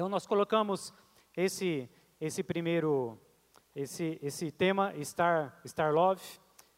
[0.00, 0.94] Então nós colocamos
[1.36, 1.86] esse
[2.18, 3.20] esse primeiro
[3.76, 6.22] esse esse tema Star Star Love,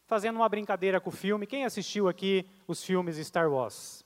[0.07, 1.47] fazendo uma brincadeira com o filme.
[1.47, 4.05] Quem assistiu aqui os filmes Star Wars?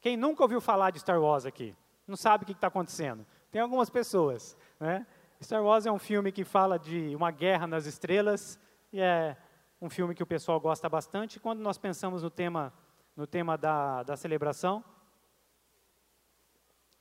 [0.00, 1.72] Quem nunca ouviu falar de Star Wars aqui?
[2.08, 3.24] Não sabe o que está acontecendo.
[3.52, 5.06] Tem algumas pessoas, né?
[5.40, 8.58] Star Wars é um filme que fala de uma guerra nas estrelas
[8.92, 9.36] e é
[9.80, 11.38] um filme que o pessoal gosta bastante.
[11.38, 12.72] Quando nós pensamos no tema,
[13.14, 14.84] no tema da, da celebração,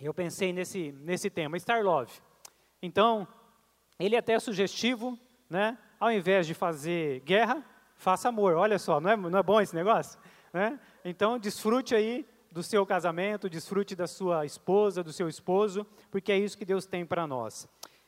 [0.06, 2.12] eu pensei nesse, nesse tema, Star Love.
[2.82, 3.28] Então,
[4.00, 5.20] ele é até sugestivo,
[5.50, 5.78] né?
[6.00, 7.62] Ao invés de fazer guerra,
[7.98, 8.54] faça amor.
[8.54, 10.18] Olha só, não é, não é bom esse negócio?
[10.54, 10.80] Né?
[11.04, 16.38] Então, desfrute aí do seu casamento, desfrute da sua esposa, do seu esposo, porque é
[16.38, 17.68] isso que Deus tem para nós.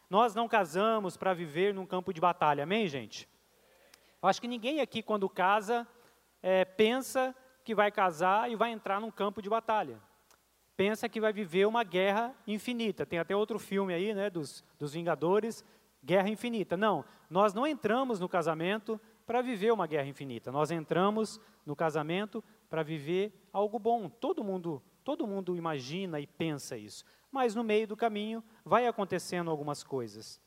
[0.09, 3.27] Nós não casamos para viver num campo de batalha, amém, gente?
[4.23, 5.85] Eu acho que ninguém aqui, quando casa,
[6.41, 7.35] é, pensa
[7.66, 9.99] que vai casar e vai entrar num campo de batalha
[10.81, 13.05] pensa que vai viver uma guerra infinita.
[13.05, 15.63] Tem até outro filme aí, né, dos, dos Vingadores,
[16.03, 16.75] Guerra Infinita.
[16.75, 20.52] Não, nós não entramos no casamento para viver uma guerra infinita.
[20.52, 24.09] Nós entramos no casamento para viver algo bom.
[24.09, 27.05] Todo mundo, todo mundo imagina e pensa isso.
[27.30, 30.42] Mas no meio do caminho vai acontecendo algumas coisas.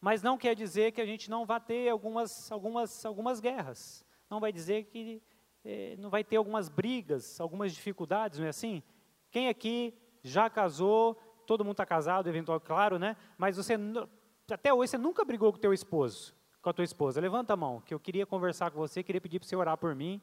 [0.00, 4.04] Mas não quer dizer que a gente não vai ter algumas, algumas, algumas guerras.
[4.28, 5.22] Não vai dizer que
[5.64, 8.82] eh, não vai ter algumas brigas, algumas dificuldades, não é assim?
[9.30, 11.14] Quem aqui já casou?
[11.46, 13.16] Todo mundo está casado, eventual, claro, né?
[13.36, 13.74] Mas você
[14.50, 17.20] até hoje você nunca brigou com teu esposo, com a tua esposa.
[17.20, 19.94] Levanta a mão, que eu queria conversar com você, queria pedir para você orar por
[19.94, 20.20] mim.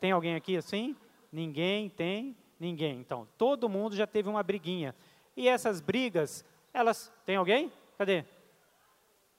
[0.00, 0.96] Tem alguém aqui assim?
[1.32, 2.98] Ninguém tem, ninguém.
[3.00, 4.94] Então, todo mundo já teve uma briguinha.
[5.36, 7.72] E essas brigas, elas tem alguém?
[7.96, 8.24] Cadê?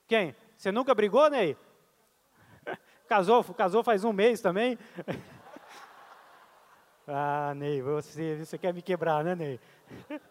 [0.08, 0.36] Quem?
[0.58, 1.56] Você nunca brigou, Ney?
[3.08, 4.78] casou, casou faz um mês também?
[7.12, 9.60] Ah, Ney, você, você quer me quebrar, né, Ney?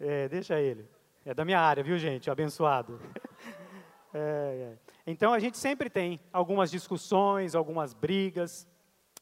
[0.00, 0.88] É, deixa ele.
[1.24, 2.30] É da minha área, viu, gente?
[2.30, 3.00] Abençoado.
[4.16, 5.10] É, é.
[5.10, 8.64] Então, a gente sempre tem algumas discussões, algumas brigas,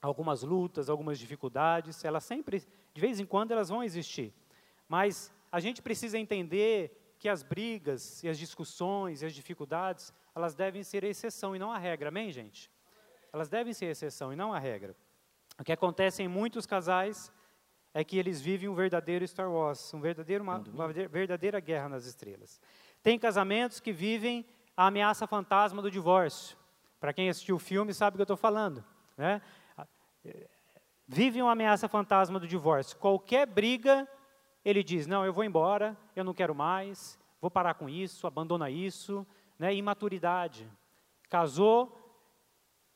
[0.03, 2.04] algumas lutas, algumas dificuldades.
[2.04, 4.34] Elas sempre, de vez em quando, elas vão existir.
[4.87, 10.54] Mas a gente precisa entender que as brigas e as discussões e as dificuldades, elas
[10.54, 12.10] devem ser a exceção e não a regra.
[12.10, 12.71] Amém, gente?
[13.32, 14.94] Elas devem ser a exceção e não a regra.
[15.58, 17.32] O que acontece em muitos casais
[17.94, 22.06] é que eles vivem um verdadeiro Star Wars, um verdadeiro, uma, uma verdadeira guerra nas
[22.06, 22.60] estrelas.
[23.02, 24.46] Tem casamentos que vivem
[24.76, 26.56] a ameaça fantasma do divórcio.
[26.98, 28.84] Para quem assistiu o filme sabe o que eu estou falando.
[29.16, 29.42] Né?
[31.06, 32.96] Vivem uma ameaça fantasma do divórcio.
[32.96, 34.08] Qualquer briga,
[34.64, 38.70] ele diz, não, eu vou embora, eu não quero mais, vou parar com isso, abandona
[38.70, 39.26] isso.
[39.58, 39.74] Né?
[39.74, 40.70] Imaturidade.
[41.28, 42.01] Casou,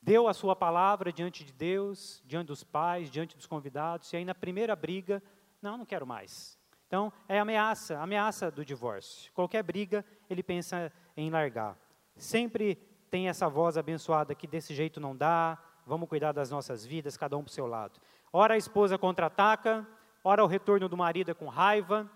[0.06, 4.24] deu a sua palavra diante de Deus, diante dos pais, diante dos convidados, e aí
[4.24, 5.20] na primeira briga,
[5.60, 6.56] não, não quero mais.
[6.86, 9.32] Então, é ameaça, ameaça do divórcio.
[9.32, 11.76] Qualquer briga, ele pensa em largar.
[12.14, 12.76] Sempre
[13.10, 17.36] tem essa voz abençoada que desse jeito não dá, vamos cuidar das nossas vidas, cada
[17.36, 18.00] um para o seu lado.
[18.32, 19.84] Ora a esposa contra-ataca,
[20.22, 22.08] ora o retorno do marido é com raiva,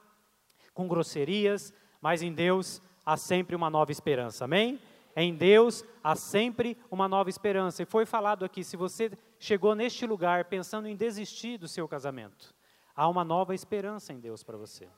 [0.73, 4.45] com grosserias, mas em Deus há sempre uma nova esperança.
[4.45, 4.81] Amém?
[5.21, 7.83] Em Deus há sempre uma nova esperança.
[7.83, 12.55] E foi falado aqui: se você chegou neste lugar pensando em desistir do seu casamento,
[12.97, 14.89] há uma nova esperança em Deus para você.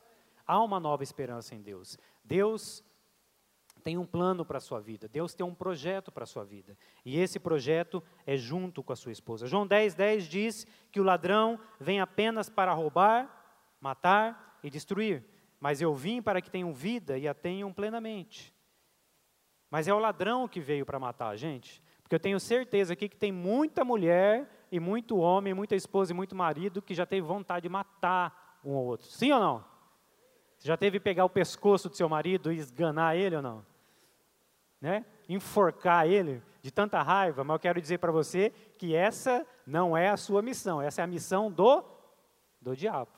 [0.47, 1.99] Há uma nova esperança em Deus.
[2.23, 2.85] Deus
[3.83, 6.79] tem um plano para a sua vida, Deus tem um projeto para a sua vida.
[7.05, 9.49] E esse projeto é junto com a sua esposa.
[9.49, 15.25] João 10, 10 diz que o ladrão vem apenas para roubar, matar e destruir.
[15.59, 18.52] Mas eu vim para que tenham vida e a tenham plenamente.
[19.73, 21.83] Mas é o ladrão que veio para matar a gente.
[22.03, 26.15] Porque eu tenho certeza aqui que tem muita mulher e muito homem, muita esposa e
[26.15, 29.07] muito marido que já teve vontade de matar um ou outro.
[29.07, 29.65] Sim ou não?
[30.59, 33.65] Você já teve pegar o pescoço do seu marido e esganar ele ou não?
[34.79, 35.07] Né?
[35.27, 40.11] Enforcar ele de tanta raiva, mas eu quero dizer para você que essa não é
[40.11, 41.83] a sua missão, essa é a missão do,
[42.61, 43.11] do diabo.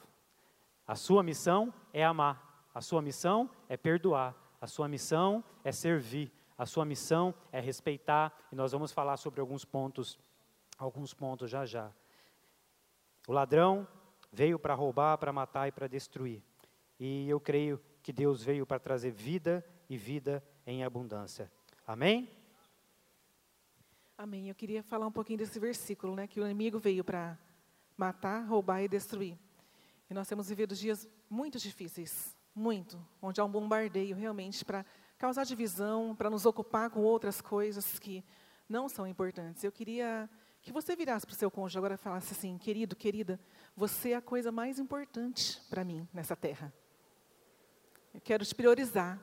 [0.87, 6.32] A sua missão é amar, a sua missão é perdoar, a sua missão é servir,
[6.56, 10.18] a sua missão é respeitar, e nós vamos falar sobre alguns pontos,
[10.78, 11.92] alguns pontos já já.
[13.26, 13.86] O ladrão
[14.32, 16.42] veio para roubar, para matar e para destruir.
[16.98, 21.50] E eu creio que Deus veio para trazer vida e vida em abundância.
[21.86, 22.28] Amém?
[24.16, 24.48] Amém.
[24.48, 27.38] Eu queria falar um pouquinho desse versículo, né, que o inimigo veio para
[27.96, 29.38] matar, roubar e destruir.
[30.08, 34.84] E nós temos vivido dias muito difíceis, muito, onde há um bombardeio realmente para
[35.19, 38.25] causar divisão, para nos ocupar com outras coisas que
[38.69, 39.64] não são importantes.
[39.64, 40.28] Eu queria
[40.62, 43.38] que você virasse para o seu cônjuge agora e falasse assim: querido, querida,
[43.76, 46.72] você é a coisa mais importante para mim nessa terra.
[48.12, 49.20] Eu quero te priorizar.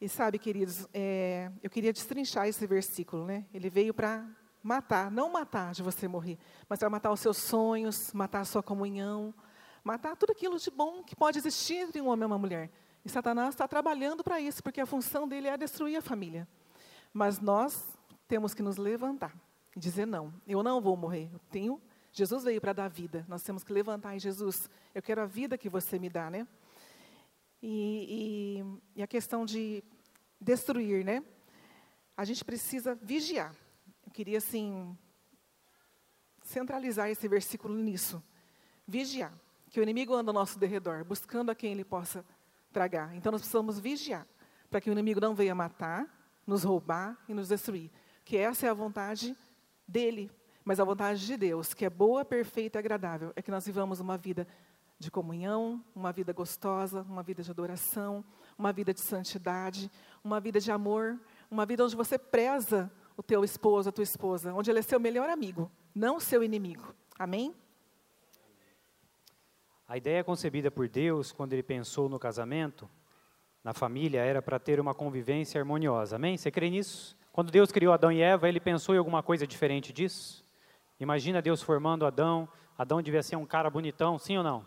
[0.00, 3.46] E sabe, queridos, é, eu queria destrinchar esse versículo, né?
[3.52, 4.24] Ele veio para
[4.62, 6.38] matar, não matar de você morrer,
[6.68, 9.34] mas para matar os seus sonhos, matar a sua comunhão,
[9.82, 12.70] matar tudo aquilo de bom que pode existir entre um homem e uma mulher.
[13.08, 16.46] E Satanás está trabalhando para isso, porque a função dele é destruir a família.
[17.10, 17.82] Mas nós
[18.28, 19.34] temos que nos levantar
[19.74, 21.30] e dizer: não, eu não vou morrer.
[21.32, 21.80] Eu tenho.
[22.12, 23.24] Jesus veio para dar vida.
[23.26, 24.68] Nós temos que levantar em Jesus.
[24.94, 26.46] Eu quero a vida que você me dá, né?
[27.62, 28.60] E,
[28.94, 29.82] e, e a questão de
[30.38, 31.24] destruir, né?
[32.14, 33.54] A gente precisa vigiar.
[34.04, 34.94] Eu queria, assim,
[36.42, 38.22] centralizar esse versículo nisso.
[38.86, 39.32] Vigiar.
[39.70, 42.22] Que o inimigo anda ao nosso derredor, buscando a quem ele possa
[42.72, 43.14] tragar.
[43.14, 44.26] Então, nós precisamos vigiar,
[44.70, 46.06] para que o inimigo não venha matar,
[46.46, 47.90] nos roubar e nos destruir.
[48.24, 49.36] Que essa é a vontade
[49.86, 50.30] dele,
[50.64, 54.00] mas a vontade de Deus, que é boa, perfeita e agradável, é que nós vivamos
[54.00, 54.46] uma vida
[54.98, 58.24] de comunhão, uma vida gostosa, uma vida de adoração,
[58.58, 59.90] uma vida de santidade,
[60.22, 64.52] uma vida de amor, uma vida onde você preza o teu esposo, a tua esposa,
[64.52, 66.94] onde ele é seu melhor amigo, não seu inimigo.
[67.18, 67.54] Amém?
[69.88, 72.88] A ideia concebida por Deus quando ele pensou no casamento,
[73.64, 76.16] na família, era para ter uma convivência harmoniosa.
[76.16, 76.36] Amém?
[76.36, 77.16] Você crê nisso?
[77.32, 80.44] Quando Deus criou Adão e Eva, ele pensou em alguma coisa diferente disso?
[81.00, 82.46] Imagina Deus formando Adão.
[82.76, 84.66] Adão devia ser um cara bonitão, sim ou não?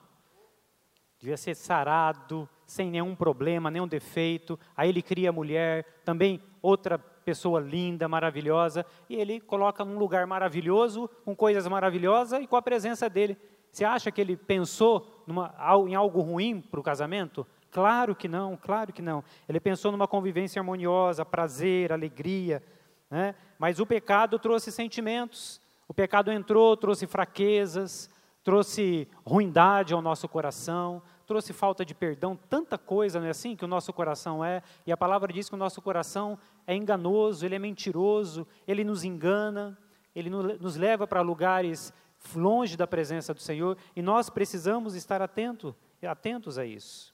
[1.21, 4.59] devia ser sarado, sem nenhum problema, nenhum defeito.
[4.75, 10.25] Aí ele cria a mulher, também outra pessoa linda, maravilhosa, e ele coloca num lugar
[10.25, 13.37] maravilhoso, com coisas maravilhosas e com a presença dele.
[13.71, 15.53] Você acha que ele pensou numa,
[15.87, 17.47] em algo ruim para o casamento?
[17.71, 19.23] Claro que não, claro que não.
[19.47, 22.61] Ele pensou numa convivência harmoniosa, prazer, alegria.
[23.09, 23.33] Né?
[23.57, 25.61] Mas o pecado trouxe sentimentos.
[25.87, 28.09] O pecado entrou, trouxe fraquezas,
[28.43, 33.63] trouxe ruindade ao nosso coração, trouxe falta de perdão, tanta coisa, não é assim que
[33.63, 34.61] o nosso coração é?
[34.85, 36.37] E a palavra diz que o nosso coração
[36.67, 39.77] é enganoso, ele é mentiroso, ele nos engana,
[40.13, 41.93] ele nos leva para lugares
[42.35, 47.13] longe da presença do Senhor, e nós precisamos estar atento, atentos a isso.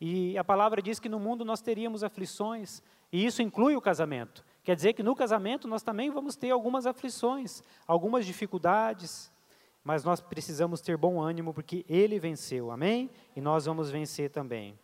[0.00, 2.82] E a palavra diz que no mundo nós teríamos aflições,
[3.12, 4.44] e isso inclui o casamento.
[4.62, 9.32] Quer dizer que no casamento nós também vamos ter algumas aflições, algumas dificuldades,
[9.84, 13.08] mas nós precisamos ter bom ânimo porque ele venceu, amém?
[13.36, 14.76] E nós vamos vencer também,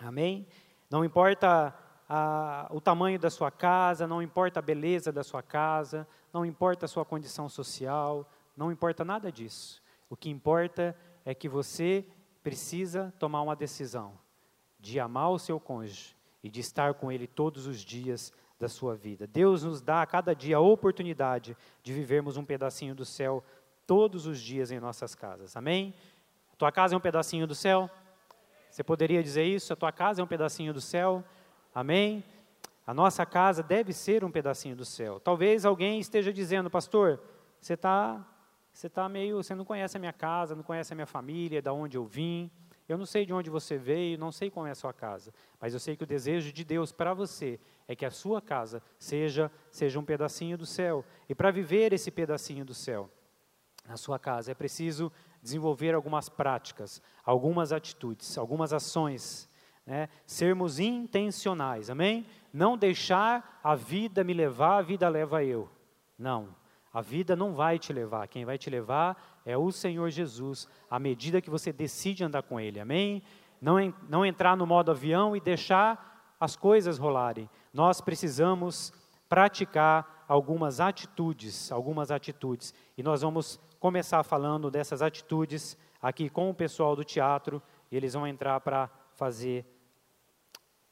[0.00, 0.46] amém?
[0.90, 1.74] Não importa
[2.08, 6.86] a, o tamanho da sua casa, não importa a beleza da sua casa, não importa
[6.86, 8.26] a sua condição social,
[8.56, 9.82] não importa nada disso.
[10.08, 12.04] O que importa é que você
[12.42, 14.18] precisa tomar uma decisão
[14.78, 18.94] de amar o seu cônjuge e de estar com ele todos os dias da sua
[18.94, 19.26] vida.
[19.26, 23.42] Deus nos dá a cada dia a oportunidade de vivermos um pedacinho do céu
[23.86, 25.56] todos os dias em nossas casas.
[25.56, 25.94] Amém?
[26.52, 27.90] A tua casa é um pedacinho do céu?
[28.70, 29.72] Você poderia dizer isso?
[29.72, 31.24] A tua casa é um pedacinho do céu?
[31.74, 32.24] Amém?
[32.86, 35.20] A nossa casa deve ser um pedacinho do céu.
[35.20, 37.20] Talvez alguém esteja dizendo, pastor,
[37.60, 38.24] você está
[38.72, 41.72] você tá meio, você não conhece a minha casa, não conhece a minha família, da
[41.72, 42.50] onde eu vim.
[42.88, 45.72] Eu não sei de onde você veio, não sei qual é a sua casa, mas
[45.72, 49.50] eu sei que o desejo de Deus para você é que a sua casa seja
[49.70, 51.04] seja um pedacinho do céu.
[51.28, 53.08] E para viver esse pedacinho do céu,
[53.86, 54.50] na sua casa.
[54.50, 59.48] É preciso desenvolver algumas práticas, algumas atitudes, algumas ações,
[59.84, 60.08] né?
[60.26, 62.26] sermos intencionais, amém?
[62.52, 65.68] Não deixar a vida me levar, a vida leva eu.
[66.16, 66.54] Não,
[66.92, 70.98] a vida não vai te levar, quem vai te levar é o Senhor Jesus, à
[70.98, 73.22] medida que você decide andar com Ele, amém?
[73.60, 73.76] Não,
[74.08, 77.48] não entrar no modo avião e deixar as coisas rolarem.
[77.72, 78.92] Nós precisamos
[79.28, 86.54] praticar algumas atitudes, algumas atitudes, e nós vamos começar falando dessas atitudes aqui com o
[86.54, 89.64] pessoal do teatro, e eles vão entrar para fazer,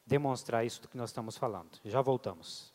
[0.07, 1.79] demonstrar isso que nós estamos falando.
[1.85, 2.70] Já voltamos.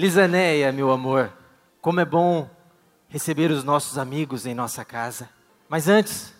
[0.00, 1.30] Lisaneia, meu amor,
[1.82, 2.48] como é bom
[3.10, 5.28] receber os nossos amigos em nossa casa.
[5.68, 6.32] Mas antes,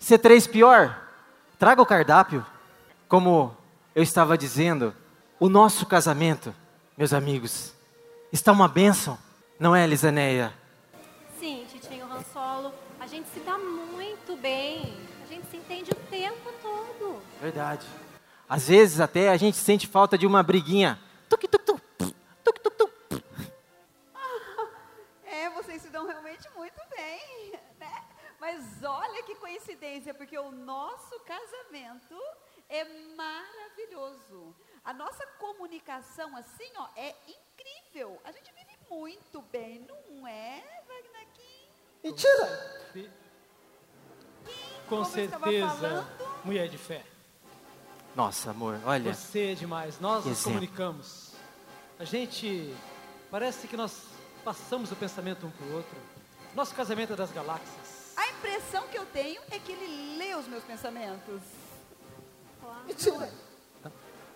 [0.00, 0.98] C3 pior,
[1.58, 2.42] traga o cardápio.
[3.06, 3.54] Como
[3.94, 4.94] eu estava dizendo,
[5.38, 6.54] o nosso casamento,
[6.96, 7.74] meus amigos,
[8.32, 9.18] está uma bênção,
[9.60, 10.50] não é, Lisaneia?
[11.38, 16.50] Sim, Titinho Ransolo, a gente se dá muito bem, a gente se entende o tempo
[16.62, 17.20] todo.
[17.42, 17.86] Verdade.
[18.48, 20.98] Às vezes até a gente sente falta de uma briguinha.
[21.28, 21.61] Tuc, tuc, tuc, tuc,
[25.92, 28.04] dão realmente muito bem, né?
[28.40, 32.18] Mas olha que coincidência, porque o nosso casamento
[32.68, 32.82] é
[33.14, 34.56] maravilhoso.
[34.84, 38.20] A nossa comunicação, assim, ó, é incrível.
[38.24, 41.68] A gente vive muito bem, não é, Wagner Kim?
[42.02, 42.82] Mentira!
[44.88, 46.04] Com certeza,
[46.44, 47.04] mulher de fé.
[48.16, 49.14] Nossa, amor, olha.
[49.14, 50.00] Você é demais.
[50.00, 51.32] Nós nos comunicamos.
[51.98, 52.74] A gente
[53.30, 54.11] parece que nós
[54.44, 55.96] passamos o pensamento um para o outro.
[56.54, 58.12] Nosso casamento é das galáxias.
[58.16, 61.40] A impressão que eu tenho é que ele lê os meus pensamentos.
[62.86, 63.32] Mentira.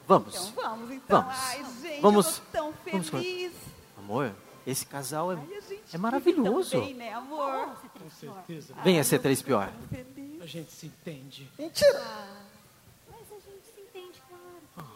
[0.07, 0.35] Vamos.
[0.35, 1.23] Então vamos, então.
[1.23, 1.37] Vamos.
[1.39, 2.27] Ai, gente, Vamos.
[2.27, 3.53] eu tô tão Vamos feliz.
[3.99, 4.33] Amor,
[4.67, 6.81] esse casal é, Ai, é maravilhoso.
[6.95, 7.77] né, amor?
[7.99, 8.75] Com certeza.
[8.85, 9.73] Venha ser três pior.
[10.41, 11.51] A gente se entende.
[11.59, 14.89] Mas a gente se entende, claro.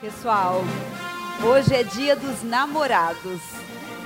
[0.00, 0.62] Pessoal,
[1.42, 3.40] hoje é dia dos namorados.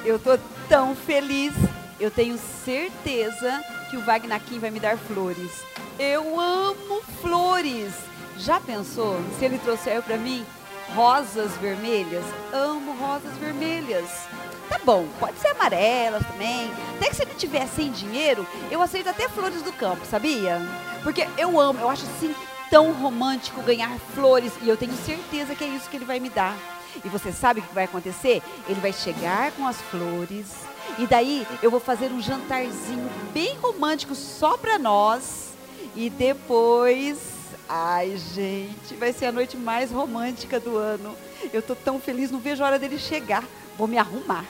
[0.05, 0.39] Eu tô
[0.69, 1.53] tão feliz.
[1.99, 5.51] Eu tenho certeza que o Wagner Kim vai me dar flores.
[5.99, 7.93] Eu amo flores.
[8.37, 10.45] Já pensou se ele trouxer para mim
[10.95, 12.25] rosas vermelhas?
[12.53, 14.09] Amo rosas vermelhas.
[14.69, 16.71] Tá bom, pode ser amarelas também.
[16.97, 20.61] Até que se ele tiver sem dinheiro, eu aceito até flores do campo, sabia?
[21.03, 22.35] Porque eu amo, eu acho assim
[22.71, 26.31] tão romântico ganhar flores e eu tenho certeza que é isso que ele vai me
[26.31, 26.57] dar.
[27.03, 28.43] E você sabe o que vai acontecer?
[28.69, 30.47] Ele vai chegar com as flores
[30.99, 35.49] e daí eu vou fazer um jantarzinho bem romântico só pra nós
[35.97, 37.19] e depois,
[37.69, 41.17] ai gente, vai ser a noite mais romântica do ano.
[41.53, 43.45] Eu tô tão feliz, não vejo a hora dele chegar.
[43.77, 44.45] Vou me arrumar.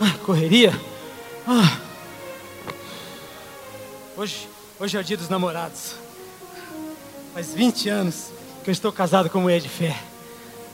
[0.00, 0.72] Ah, correria?
[1.44, 1.80] Ah.
[4.16, 4.48] Hoje,
[4.78, 5.94] hoje é o dia dos namorados.
[7.34, 8.37] Faz 20 anos
[8.68, 9.96] que eu estou casado com mulher de fé.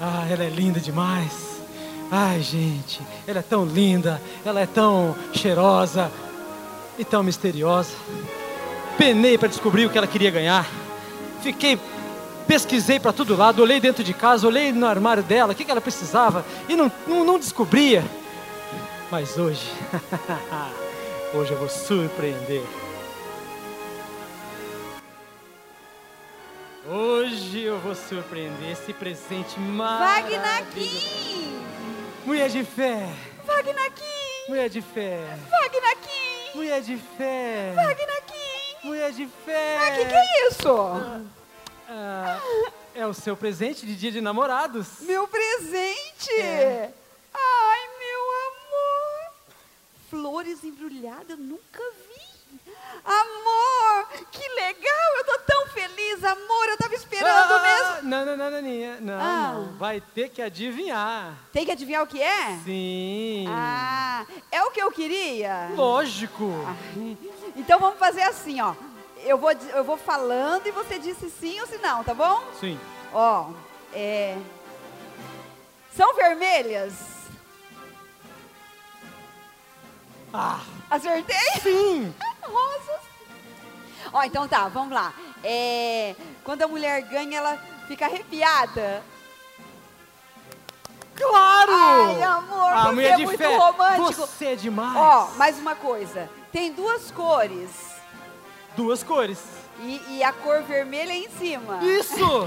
[0.01, 1.63] Ah, ela é linda demais.
[2.11, 6.11] Ai, gente, ela é tão linda, ela é tão cheirosa
[6.99, 7.93] e tão misteriosa.
[8.99, 10.69] Penei para descobrir o que ela queria ganhar.
[11.41, 11.79] Fiquei,
[12.49, 15.71] pesquisei para todo lado, olhei dentro de casa, olhei no armário dela, o que, que
[15.71, 18.05] ela precisava e não, não, não descobria.
[19.09, 19.71] Mas hoje,
[21.33, 22.65] hoje eu vou surpreender.
[26.87, 30.43] Hoje eu vou surpreender esse presente maravilhoso.
[30.75, 31.59] Kim!
[32.27, 33.09] Mulher de fé,
[33.47, 34.49] Wagner Kim!
[34.49, 35.19] mulher de fé,
[35.51, 36.57] Wagner Kim!
[36.57, 38.87] mulher de fé, Wagner Kim!
[38.87, 39.79] mulher de fé.
[39.79, 40.69] O que, que é isso?
[41.89, 42.41] Ah,
[42.95, 45.01] é o seu presente de dia de namorados.
[45.01, 46.33] Meu presente!
[46.39, 46.93] É.
[47.33, 49.35] Ai, meu amor!
[50.11, 52.34] Flores embrulhadas, eu nunca vi.
[53.05, 55.17] Amor, que legal!
[55.19, 56.69] Eu tô tão feliz, amor!
[56.69, 58.09] Eu tava esperando Ah, mesmo.
[58.09, 58.99] Não, não, não, não, Aninha.
[59.01, 59.53] não, Ah.
[59.55, 59.73] não.
[59.77, 61.35] Vai ter que adivinhar.
[61.53, 62.59] Tem que adivinhar o que é?
[62.65, 63.45] Sim.
[63.49, 65.71] Ah, é o que eu queria?
[65.75, 66.51] Lógico.
[67.57, 68.75] Então vamos fazer assim, ó.
[69.19, 72.43] Eu vou, eu vou falando e você disse sim ou se não, tá bom?
[72.61, 72.79] Sim.
[73.13, 73.51] Ó,
[73.93, 74.37] é.
[75.95, 76.95] São vermelhas?
[80.33, 81.37] Ah, Acertei?
[81.63, 82.15] sim.
[82.47, 83.01] Rosas.
[84.13, 85.13] Ó, então tá, vamos lá.
[85.43, 89.03] É, quando a mulher ganha, ela fica arrepiada.
[91.17, 91.73] Claro.
[91.73, 93.57] Ai, amor, ah, você é muito fé.
[93.57, 94.13] romântico.
[94.13, 94.97] Você é demais.
[94.97, 96.29] Ó, mais uma coisa.
[96.51, 97.71] Tem duas cores.
[98.77, 99.39] Duas cores.
[99.81, 101.79] E, e a cor vermelha é em cima.
[101.83, 102.45] Isso.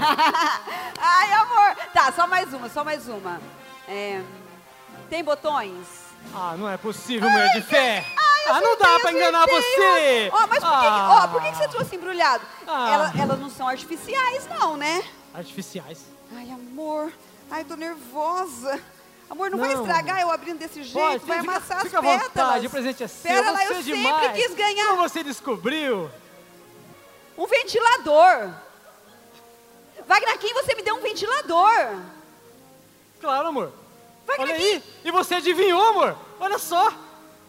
[0.98, 1.76] Ai, amor.
[1.92, 3.40] Tá, só mais uma, só mais uma.
[3.86, 4.22] É,
[5.08, 6.08] tem botões?
[6.34, 8.04] ah, não é possível, mulher de fé.
[8.18, 10.30] Ai, ah, não dá pra enganar você.
[10.32, 11.20] Ó, mas por, que, ah.
[11.24, 12.44] ó, por que, que você trouxe embrulhado?
[12.66, 12.90] Ah.
[12.90, 15.02] Ela- elas não são artificiais, não, né?
[15.34, 15.98] Artificiais.
[16.34, 17.12] Ai, amor.
[17.50, 18.80] Ai, tô nervosa.
[19.30, 19.82] Amor, não, vai Não.
[19.82, 22.28] estragar eu abrindo desse jeito, Pode, vai fica, amassar fica as à pétalas.
[22.28, 23.30] vontade, o presente é seu.
[23.30, 24.32] Pera lá, você eu é sempre demais.
[24.42, 24.86] quis ganhar.
[24.88, 26.10] Como você descobriu?
[27.36, 28.50] Um ventilador.
[30.06, 31.98] Wagner Kim, você me deu um ventilador.
[33.20, 33.72] Claro, amor.
[34.38, 34.82] Olha aí.
[35.04, 36.16] E você adivinhou, amor?
[36.40, 36.90] Olha só.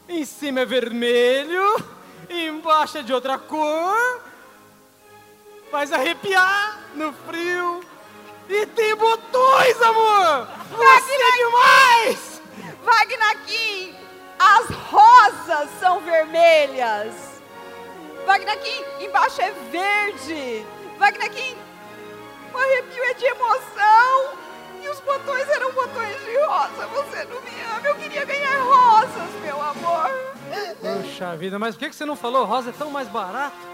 [0.09, 1.85] Em cima é vermelho,
[2.27, 4.21] embaixo é de outra cor.
[5.69, 7.81] Faz arrepiar no frio.
[8.49, 10.47] E tem botões, amor!
[10.71, 12.41] Você é demais!
[12.83, 13.95] Wagner Kim,
[14.39, 17.13] as rosas são vermelhas.
[18.25, 20.65] Wagner Kim, embaixo é verde.
[20.97, 21.55] Wagner Kim,
[22.51, 24.38] o arrepio é de emoção.
[24.81, 26.87] E os botões eram botões de rosa.
[26.87, 27.87] Você não me ama.
[27.87, 30.09] Eu queria ganhar rosas, meu amor.
[30.81, 32.45] Poxa vida, mas por que você não falou?
[32.45, 33.69] Rosa é tão mais barato.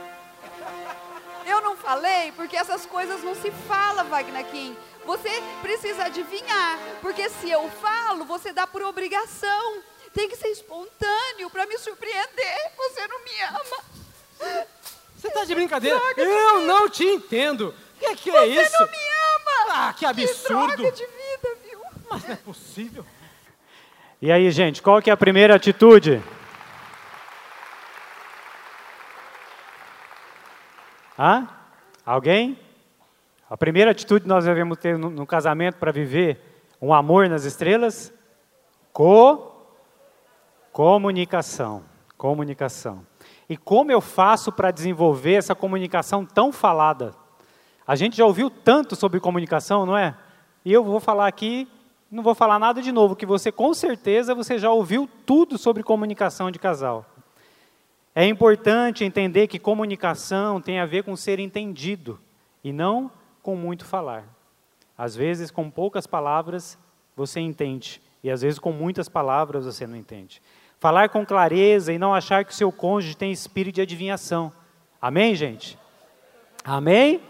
[1.86, 2.32] falei?
[2.36, 4.76] Porque essas coisas não se fala, Wagner Kim.
[5.06, 5.30] Você
[5.62, 9.84] precisa adivinhar, porque se eu falo, você dá por obrigação.
[10.12, 12.72] Tem que ser espontâneo para me surpreender.
[12.78, 14.64] Você não me ama.
[15.16, 16.00] Você tá de brincadeira?
[16.18, 17.76] Eu não te entendo.
[17.96, 18.80] O que, que é Você isso?
[18.80, 19.15] não me ama.
[19.78, 20.78] Ah, que absurdo.
[20.78, 21.80] droga de vida, viu?
[22.10, 23.06] Mas não é possível.
[24.22, 26.24] E aí, gente, qual que é a primeira atitude?
[31.20, 31.46] Hã?
[32.06, 32.58] Alguém?
[33.50, 36.40] A primeira atitude que nós devemos ter no, no casamento para viver
[36.82, 38.14] um amor nas estrelas?
[38.94, 39.52] Co
[40.72, 41.84] comunicação.
[42.18, 43.06] Comunicação.
[43.50, 47.14] E como eu faço para desenvolver essa comunicação tão falada?
[47.88, 50.16] A gente já ouviu tanto sobre comunicação, não é?
[50.64, 51.68] E eu vou falar aqui,
[52.10, 55.84] não vou falar nada de novo, que você com certeza você já ouviu tudo sobre
[55.84, 57.06] comunicação de casal.
[58.16, 62.20] É importante entender que comunicação tem a ver com ser entendido
[62.64, 63.12] e não
[63.44, 64.24] com muito falar.
[64.98, 66.78] Às vezes, com poucas palavras,
[67.16, 70.42] você entende, e às vezes, com muitas palavras, você não entende.
[70.80, 74.52] Falar com clareza e não achar que o seu cônjuge tem espírito de adivinhação.
[75.02, 75.78] Amém, gente?
[76.64, 77.22] Amém?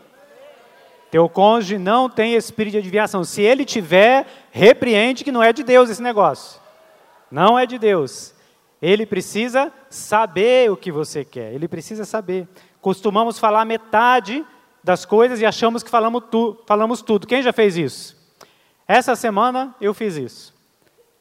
[1.15, 3.24] Teu cônjuge não tem espírito de adivinhação.
[3.24, 6.60] Se ele tiver, repreende que não é de Deus esse negócio.
[7.31, 8.36] Não é de Deus.
[8.81, 11.53] Ele precisa saber o que você quer.
[11.53, 12.45] Ele precisa saber.
[12.81, 14.45] Costumamos falar metade
[14.84, 17.25] das coisas e achamos que falamos, tu, falamos tudo.
[17.25, 18.17] Quem já fez isso?
[18.86, 20.53] Essa semana eu fiz isso.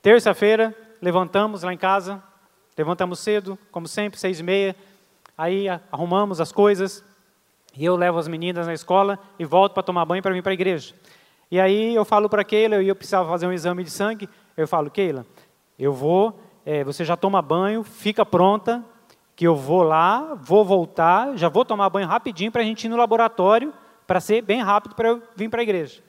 [0.03, 2.21] Terça-feira, levantamos lá em casa,
[2.77, 4.75] levantamos cedo, como sempre, seis e meia.
[5.39, 7.05] Aí arrumamos as coisas,
[7.77, 10.53] e eu levo as meninas na escola e volto para tomar banho para vir para
[10.53, 10.95] a igreja.
[11.51, 14.91] E aí eu falo para Keila, eu precisava fazer um exame de sangue, eu falo,
[14.91, 15.27] Keila,
[15.79, 18.85] eu vou, é, você já toma banho, fica pronta,
[19.37, 22.89] que eu vou lá, vou voltar, já vou tomar banho rapidinho para a gente ir
[22.89, 23.73] no laboratório,
[24.07, 26.03] para ser bem rápido para eu vir para a igreja.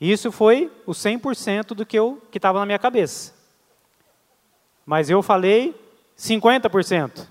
[0.00, 3.34] Isso foi o 100% do que eu que estava na minha cabeça.
[4.86, 5.74] Mas eu falei
[6.16, 7.26] 50%.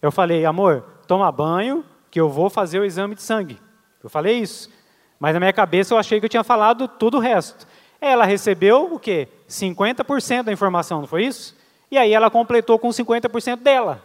[0.00, 3.58] Eu falei, amor, toma banho, que eu vou fazer o exame de sangue.
[4.02, 4.70] Eu falei isso.
[5.18, 7.66] Mas na minha cabeça eu achei que eu tinha falado tudo o resto.
[8.00, 9.28] Ela recebeu o quê?
[9.48, 11.56] 50% da informação, não foi isso?
[11.90, 14.04] E aí ela completou com 50% dela.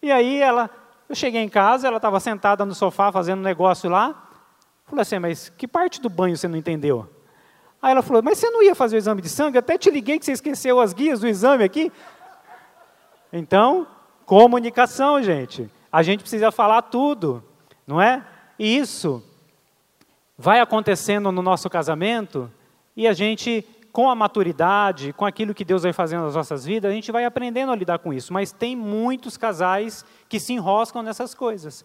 [0.00, 0.70] E aí ela,
[1.08, 4.28] eu cheguei em casa, ela estava sentada no sofá fazendo um negócio lá.
[4.86, 7.08] Falei assim, mas que parte do banho você não entendeu?
[7.82, 9.58] Aí ela falou, mas você não ia fazer o exame de sangue?
[9.58, 11.92] Até te liguei que você esqueceu as guias do exame aqui.
[13.32, 13.86] Então,
[14.24, 15.68] comunicação, gente.
[15.96, 17.42] A gente precisa falar tudo,
[17.86, 18.22] não é?
[18.58, 19.24] E isso
[20.36, 22.52] vai acontecendo no nosso casamento
[22.94, 26.90] e a gente, com a maturidade, com aquilo que Deus vai fazendo nas nossas vidas,
[26.90, 28.30] a gente vai aprendendo a lidar com isso.
[28.30, 31.82] Mas tem muitos casais que se enroscam nessas coisas.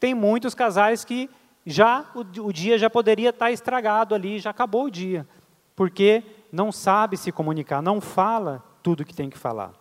[0.00, 1.28] Tem muitos casais que
[1.66, 5.28] já o, o dia já poderia estar estragado ali, já acabou o dia,
[5.76, 9.74] porque não sabe se comunicar, não fala tudo que tem que falar.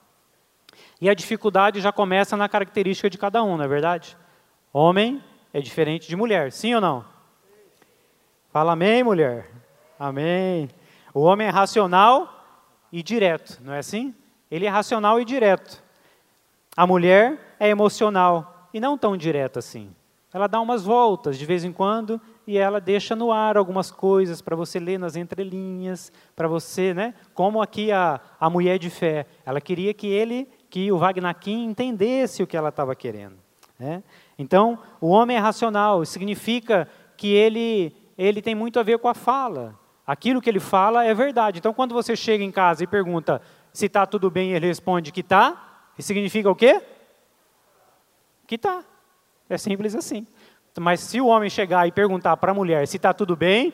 [1.01, 4.17] E a dificuldade já começa na característica de cada um, não é verdade?
[4.71, 5.21] Homem
[5.53, 7.05] é diferente de mulher, sim ou não?
[8.51, 9.51] Fala amém, mulher.
[9.99, 10.69] Amém.
[11.13, 12.31] O homem é racional
[12.91, 14.13] e direto, não é assim?
[14.49, 15.83] Ele é racional e direto.
[16.75, 19.93] A mulher é emocional e não tão direta assim.
[20.33, 24.41] Ela dá umas voltas de vez em quando e ela deixa no ar algumas coisas
[24.41, 27.13] para você ler nas entrelinhas, para você, né?
[27.33, 29.25] Como aqui a, a mulher de fé.
[29.45, 33.37] Ela queria que ele que o Wagnakin entendesse o que ela estava querendo.
[33.79, 34.03] Né?
[34.37, 36.85] Então, o homem é racional, significa
[37.15, 39.79] que ele, ele tem muito a ver com a fala.
[40.05, 41.59] Aquilo que ele fala é verdade.
[41.59, 45.21] Então, quando você chega em casa e pergunta se está tudo bem, ele responde que
[45.21, 46.81] está, significa o quê?
[48.45, 48.83] Que está.
[49.49, 50.27] É simples assim.
[50.77, 53.73] Mas se o homem chegar e perguntar para a mulher se está tudo bem,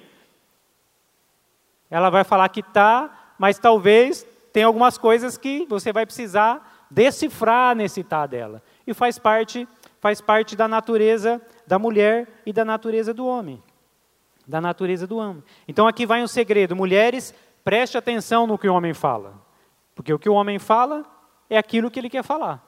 [1.89, 7.75] ela vai falar que está, mas talvez tem algumas coisas que você vai precisar decifrar
[7.75, 8.61] nesse tá dela.
[8.85, 9.67] E faz parte,
[9.99, 13.63] faz parte da natureza da mulher e da natureza do homem.
[14.45, 15.41] Da natureza do homem.
[15.67, 16.75] Então aqui vai um segredo.
[16.75, 19.41] Mulheres, preste atenção no que o homem fala.
[19.95, 21.05] Porque o que o homem fala
[21.49, 22.61] é aquilo que ele quer falar.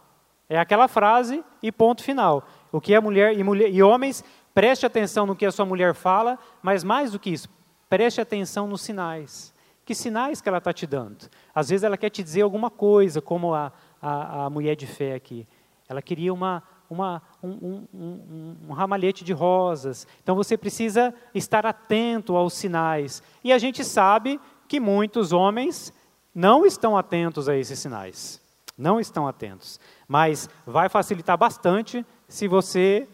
[0.48, 2.48] É aquela frase e ponto final.
[2.72, 5.94] O que a mulher e, mulher, e homens, preste atenção no que a sua mulher
[5.94, 7.50] fala, mas mais do que isso,
[7.90, 9.54] preste atenção nos sinais.
[9.86, 11.30] Que sinais que ela está te dando?
[11.54, 13.72] Às vezes ela quer te dizer alguma coisa, como a,
[14.04, 15.48] a, a mulher de fé aqui.
[15.88, 20.06] Ela queria uma, uma, um, um, um, ramalhete de rosas.
[20.22, 23.24] Então você precisa estar atento aos sinais.
[23.44, 25.94] E a gente sabe que muitos homens
[26.36, 28.42] não estão atentos a esses sinais.
[28.78, 29.80] Não estão atentos.
[30.08, 33.08] Mas vai facilitar bastante se você,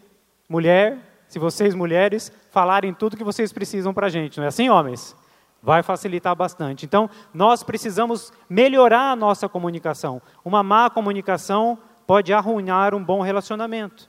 [0.48, 0.98] mulher,
[1.28, 5.14] Se vocês, mulheres, falarem tudo que vocês precisam para a gente, não é assim, homens?
[5.62, 6.86] Vai facilitar bastante.
[6.86, 10.22] Então, nós precisamos melhorar a nossa comunicação.
[10.44, 14.08] Uma má comunicação pode arruinar um bom relacionamento.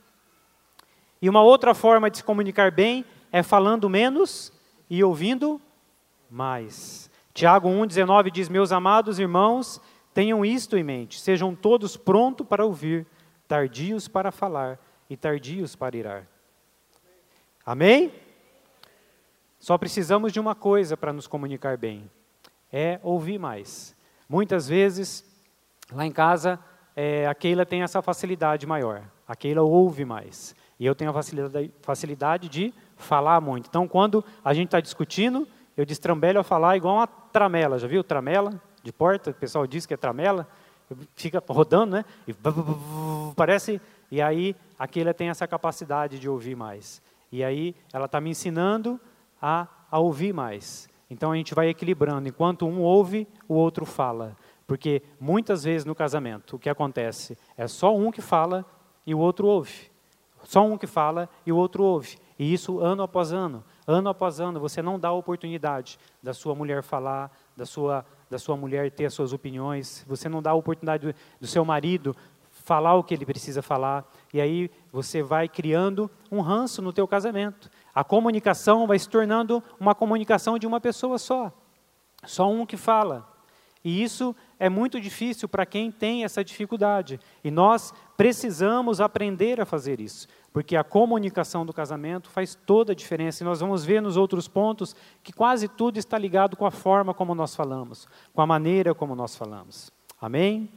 [1.22, 4.52] E uma outra forma de se comunicar bem é falando menos
[4.90, 5.62] e ouvindo
[6.30, 7.12] mais.
[7.34, 9.80] Tiago 1,19 diz: Meus amados irmãos,
[10.14, 13.06] tenham isto em mente, sejam todos prontos para ouvir,
[13.48, 16.28] tardios para falar e tardios para irar.
[17.66, 18.12] Amém?
[19.62, 22.10] Só precisamos de uma coisa para nos comunicar bem:
[22.74, 23.96] é ouvir mais.
[24.28, 25.24] Muitas vezes,
[25.94, 26.60] lá em casa,
[26.96, 29.04] é, a Keila tem essa facilidade maior.
[29.28, 30.56] A Keila ouve mais.
[30.80, 31.24] E eu tenho a
[31.84, 33.68] facilidade, de falar muito.
[33.68, 35.48] Então, quando a gente está discutindo,
[35.78, 37.78] eu destrambelho a falar igual uma tramela.
[37.78, 39.30] Já viu tramela de porta?
[39.30, 40.48] O pessoal diz que é tramela.
[41.16, 42.06] Fica rodando, né?
[42.28, 42.34] E
[43.36, 43.80] parece.
[44.10, 47.00] E aí, a Keila tem essa capacidade de ouvir mais.
[47.32, 49.00] E aí, ela está me ensinando
[49.42, 50.90] a, a ouvir mais.
[51.10, 52.30] Então, a gente vai equilibrando.
[52.30, 54.38] Enquanto um ouve, o outro fala.
[54.66, 58.66] Porque muitas vezes no casamento, o que acontece é só um que fala
[59.06, 59.92] e o outro ouve.
[60.44, 62.18] Só um que fala e o outro ouve.
[62.40, 63.64] E isso ano após ano.
[63.86, 68.40] Ano após ano, você não dá a oportunidade da sua mulher falar, da sua, da
[68.40, 72.16] sua mulher ter as suas opiniões, você não dá a oportunidade do, do seu marido
[72.50, 74.10] falar o que ele precisa falar.
[74.34, 77.70] E aí você vai criando um ranço no teu casamento.
[77.94, 81.52] A comunicação vai se tornando uma comunicação de uma pessoa só.
[82.24, 83.28] Só um que fala.
[83.84, 87.20] E isso é muito difícil para quem tem essa dificuldade.
[87.44, 92.96] E nós precisamos aprender a fazer isso, porque a comunicação do casamento faz toda a
[92.96, 93.44] diferença.
[93.44, 97.14] E nós vamos ver nos outros pontos que quase tudo está ligado com a forma
[97.14, 99.92] como nós falamos, com a maneira como nós falamos.
[100.22, 100.70] Amém?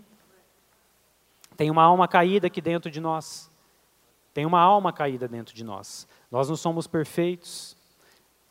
[1.55, 3.51] Tem uma alma caída aqui dentro de nós.
[4.33, 6.09] Tem uma alma caída dentro de nós.
[6.35, 7.77] Nós não somos perfeitos.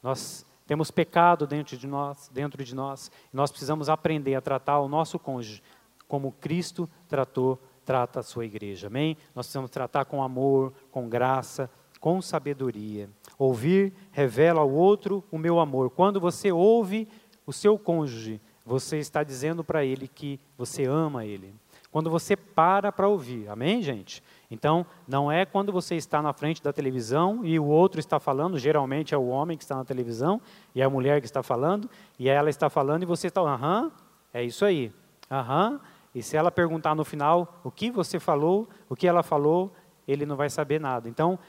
[0.02, 4.80] Nós temos pecado dentro de nós, dentro de nós, e nós precisamos aprender a tratar
[4.80, 5.62] o nosso cônjuge
[6.08, 8.88] como Cristo tratou, trata a sua igreja.
[8.88, 9.18] Amém?
[9.36, 11.70] Nós precisamos tratar com amor, com graça,
[12.00, 13.10] com sabedoria.
[13.38, 15.90] Ouvir revela ao outro o meu amor.
[15.90, 17.06] Quando você ouve
[17.46, 21.54] o seu cônjuge, você está dizendo para ele que você ama ele.
[21.92, 24.24] Quando você para para ouvir, amém, gente?
[24.54, 28.60] Então, não é quando você está na frente da televisão e o outro está falando,
[28.60, 30.40] geralmente é o homem que está na televisão
[30.76, 31.90] e é a mulher que está falando,
[32.20, 33.92] e ela está falando e você está, aham,
[34.32, 34.94] é isso aí,
[35.30, 35.82] aham.
[36.14, 39.74] E se ela perguntar no final o que você falou, o que ela falou,
[40.08, 41.10] ele não vai saber nada.
[41.10, 41.40] Então,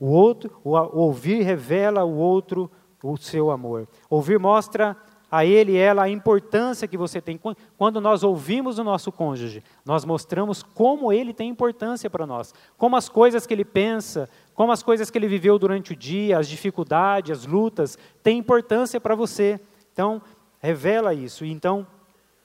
[0.00, 2.68] o outro, o ouvir revela o outro
[3.00, 3.86] o seu amor.
[4.10, 4.96] Ouvir mostra
[5.30, 7.38] a ele e ela a importância que você tem.
[7.78, 12.96] Quando nós ouvimos o nosso cônjuge, nós mostramos como ele tem importância para nós, como
[12.96, 16.48] as coisas que ele pensa, como as coisas que ele viveu durante o dia, as
[16.48, 19.60] dificuldades, as lutas, têm importância para você.
[19.92, 20.20] Então,
[20.58, 21.44] revela isso.
[21.44, 21.86] Então,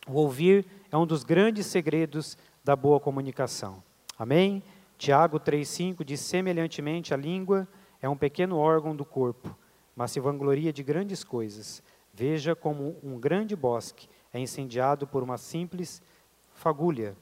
[0.07, 3.83] o ouvir é um dos grandes segredos da boa comunicação.
[4.17, 4.63] Amém?
[4.97, 7.67] Tiago 3,5 diz: semelhantemente, a língua
[8.01, 9.55] é um pequeno órgão do corpo,
[9.95, 11.83] mas se vangloria de grandes coisas.
[12.15, 16.01] Veja como um grande bosque é incendiado por uma simples
[16.53, 17.13] fagulha.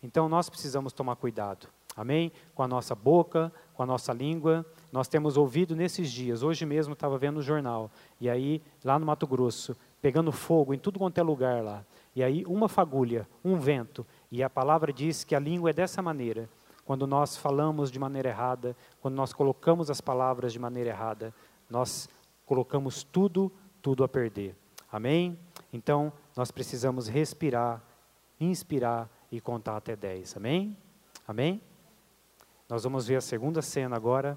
[0.00, 2.30] Então nós precisamos tomar cuidado, amém?
[2.54, 4.64] Com a nossa boca, com a nossa língua.
[4.92, 9.04] Nós temos ouvido nesses dias, hoje mesmo estava vendo o jornal, e aí, lá no
[9.04, 11.84] Mato Grosso, pegando fogo em tudo quanto é lugar lá.
[12.14, 16.00] E aí, uma fagulha, um vento, e a palavra diz que a língua é dessa
[16.00, 16.48] maneira.
[16.84, 21.34] Quando nós falamos de maneira errada, quando nós colocamos as palavras de maneira errada,
[21.68, 22.08] nós
[22.46, 23.50] colocamos tudo
[23.86, 24.56] tudo a perder.
[24.90, 25.38] Amém?
[25.72, 27.80] Então, nós precisamos respirar,
[28.40, 30.38] inspirar e contar até 10.
[30.38, 30.76] Amém?
[31.24, 31.62] Amém?
[32.68, 34.36] Nós vamos ver a segunda cena agora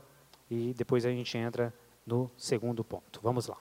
[0.52, 1.74] e depois a gente entra
[2.06, 3.20] no segundo ponto.
[3.24, 3.58] Vamos lá.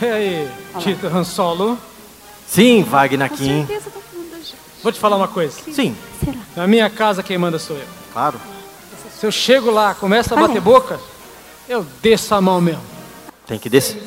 [0.00, 1.78] E aí, Tito Han Solo?
[2.46, 3.66] Sim, Wagner Kim.
[4.82, 5.58] Vou te falar uma coisa.
[5.72, 5.96] Sim,
[6.54, 7.86] Na minha casa quem manda sou eu.
[8.12, 8.40] claro.
[9.18, 11.00] Se eu chego lá, começa a bater boca,
[11.66, 12.82] eu desço a mão mesmo.
[13.46, 14.02] Tem que descer.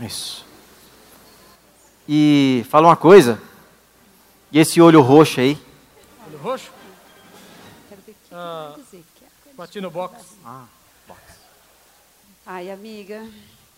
[0.00, 0.46] Isso.
[2.08, 3.40] E fala uma coisa.
[4.52, 5.58] E esse olho roxo aí?
[6.28, 6.70] Olho roxo?
[8.30, 8.74] Ah,
[9.56, 10.14] bati no box.
[12.46, 13.26] Ai, amiga,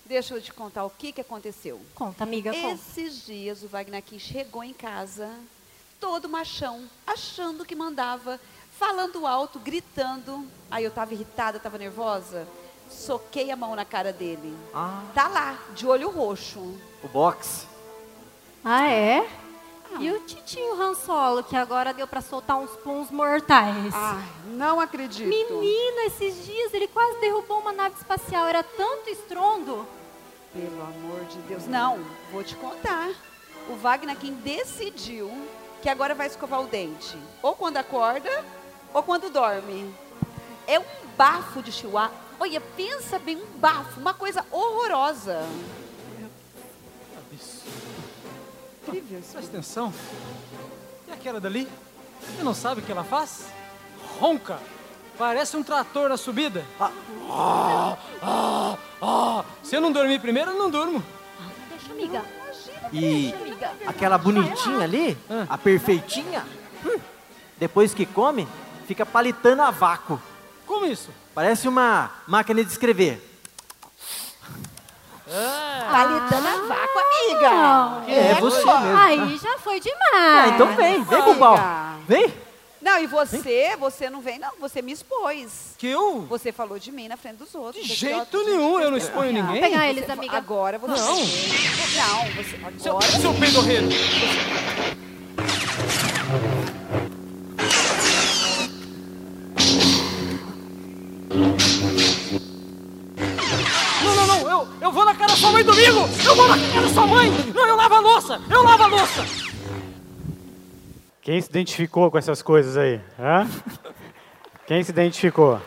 [0.04, 1.80] deixa eu te contar o que, que aconteceu.
[1.94, 2.74] Conta, amiga, conta.
[2.74, 5.30] Esses dias o Wagner aqui chegou em casa,
[6.00, 8.38] todo machão, achando que mandava,
[8.78, 10.46] falando alto, gritando.
[10.70, 12.46] Aí eu estava irritada, estava nervosa.
[12.90, 14.56] Soquei a mão na cara dele.
[14.74, 16.60] Ah, Tá lá, de olho roxo.
[17.02, 17.66] o boxe.
[18.62, 19.26] Ah, é?
[20.00, 23.94] E o Titinho Han Solo, que agora deu pra soltar uns puns mortais?
[23.94, 25.28] Ai, não acredito.
[25.28, 28.46] Menina, esses dias ele quase derrubou uma nave espacial.
[28.46, 29.86] Era tanto estrondo.
[30.52, 31.66] Pelo amor de Deus.
[31.66, 33.10] Não, vou te contar.
[33.68, 35.30] O Wagner quem decidiu
[35.80, 37.16] que agora vai escovar o dente.
[37.42, 38.44] Ou quando acorda,
[38.92, 39.94] ou quando dorme.
[40.66, 40.84] É um
[41.16, 42.10] bafo de chihuahua.
[42.40, 45.40] Olha, pensa bem, um bafo, uma coisa horrorosa.
[48.86, 49.32] Incrível isso.
[49.32, 49.92] Presta atenção.
[51.08, 51.68] E aquela dali?
[52.36, 53.46] Você não sabe o que ela faz?
[54.20, 54.58] Ronca.
[55.18, 56.64] Parece um trator na subida.
[56.80, 59.44] Ah, ah, ah.
[59.62, 61.02] Se eu não dormir primeiro, eu não durmo.
[61.70, 62.24] Deixa, amiga.
[62.92, 63.72] E Deixa, amiga.
[63.86, 65.46] aquela bonitinha ali, Ah.
[65.50, 66.44] a perfeitinha,
[66.84, 66.98] hum,
[67.58, 68.46] depois que come,
[68.86, 70.20] fica palitando a vácuo.
[70.66, 71.10] Como isso?
[71.34, 73.33] Parece uma máquina de escrever.
[75.26, 78.12] Palitando a vácuo, amiga.
[78.12, 78.96] É, você mesmo.
[78.98, 80.04] Aí já foi demais.
[80.14, 81.58] Ah, então vem, vem, Bubal.
[82.06, 82.32] Vem.
[82.82, 84.50] Não, e você, você não vem, não.
[84.60, 85.74] Você me expôs.
[85.78, 86.20] Que eu?
[86.28, 87.82] Você falou de mim na frente dos outros.
[87.82, 89.62] De jeito nenhum, eu não você- exponho ninguém.
[89.62, 90.36] Pegar eles, Você- amiga.
[90.36, 91.00] Agora você.
[91.00, 91.16] Não.
[91.16, 92.60] Não, você.
[92.78, 93.20] Seu, Agora.
[93.20, 93.86] seu peidorreiro.
[96.28, 96.63] Não,
[104.80, 106.08] eu, vou na cara da sua mãe domingo!
[106.26, 107.30] Eu vou na cara da sua mãe!
[107.54, 108.40] Não, eu lavo a louça!
[108.50, 109.24] Eu lavo a louça!
[111.22, 113.00] Quem se identificou com essas coisas aí?
[113.18, 113.48] Hã?
[114.66, 115.60] Quem se identificou?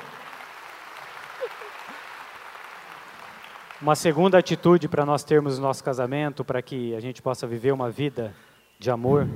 [3.82, 7.92] Uma segunda atitude para nós termos nosso casamento, para que a gente possa viver uma
[7.92, 8.36] vida
[8.80, 9.28] de amor,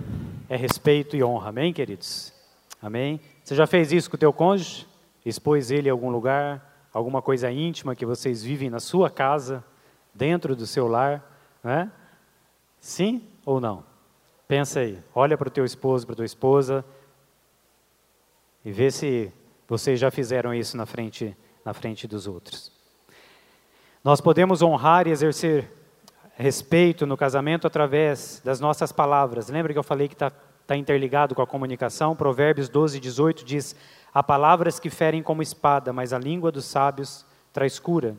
[0.50, 1.50] é respeito e honra.
[1.50, 2.34] Amém, queridos?
[2.82, 3.20] Amém?
[3.44, 4.88] Você já fez isso com o teu cônjuge?
[5.26, 6.71] Expôs ele em algum lugar?
[6.94, 9.64] Alguma coisa íntima que vocês vivem na sua casa,
[10.14, 11.24] dentro do seu lar?
[11.64, 11.92] Né?
[12.80, 13.84] Sim ou não?
[14.48, 16.84] Pensa aí, olha para o teu esposo, para a tua esposa
[18.64, 19.32] e vê se
[19.68, 22.72] vocês já fizeram isso na frente, na frente dos outros.
[24.04, 25.72] Nós podemos honrar e exercer
[26.36, 29.50] respeito no casamento através das nossas palavras.
[29.50, 30.32] Lembra que eu falei que está
[30.66, 32.16] tá interligado com a comunicação?
[32.16, 33.76] Provérbios 12, 18 diz:
[34.14, 38.16] Há palavras que ferem como espada, mas a língua dos sábios traz cura.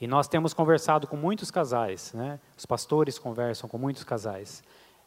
[0.00, 2.38] E nós temos conversado com muitos casais, né?
[2.56, 4.62] os pastores conversam com muitos casais.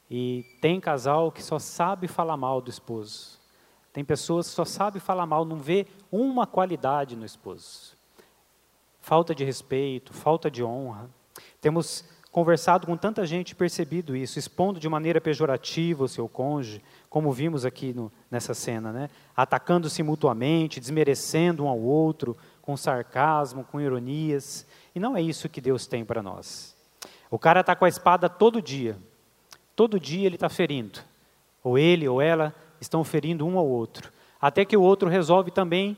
[0.09, 3.39] E tem casal que só sabe falar mal do esposo.
[3.93, 7.95] Tem pessoas que só sabem falar mal, não vê uma qualidade no esposo.
[8.99, 11.09] Falta de respeito, falta de honra.
[11.61, 16.81] Temos conversado com tanta gente percebido isso, expondo de maneira pejorativa o seu cônjuge,
[17.11, 19.09] como vimos aqui no, nessa cena, né?
[19.35, 24.65] atacando-se mutuamente, desmerecendo um ao outro, com sarcasmo, com ironias.
[24.95, 26.73] E não é isso que Deus tem para nós.
[27.29, 28.97] O cara está com a espada todo dia,
[29.75, 31.01] todo dia ele está ferindo.
[31.61, 34.09] Ou ele ou ela estão ferindo um ao outro.
[34.39, 35.97] Até que o outro resolve também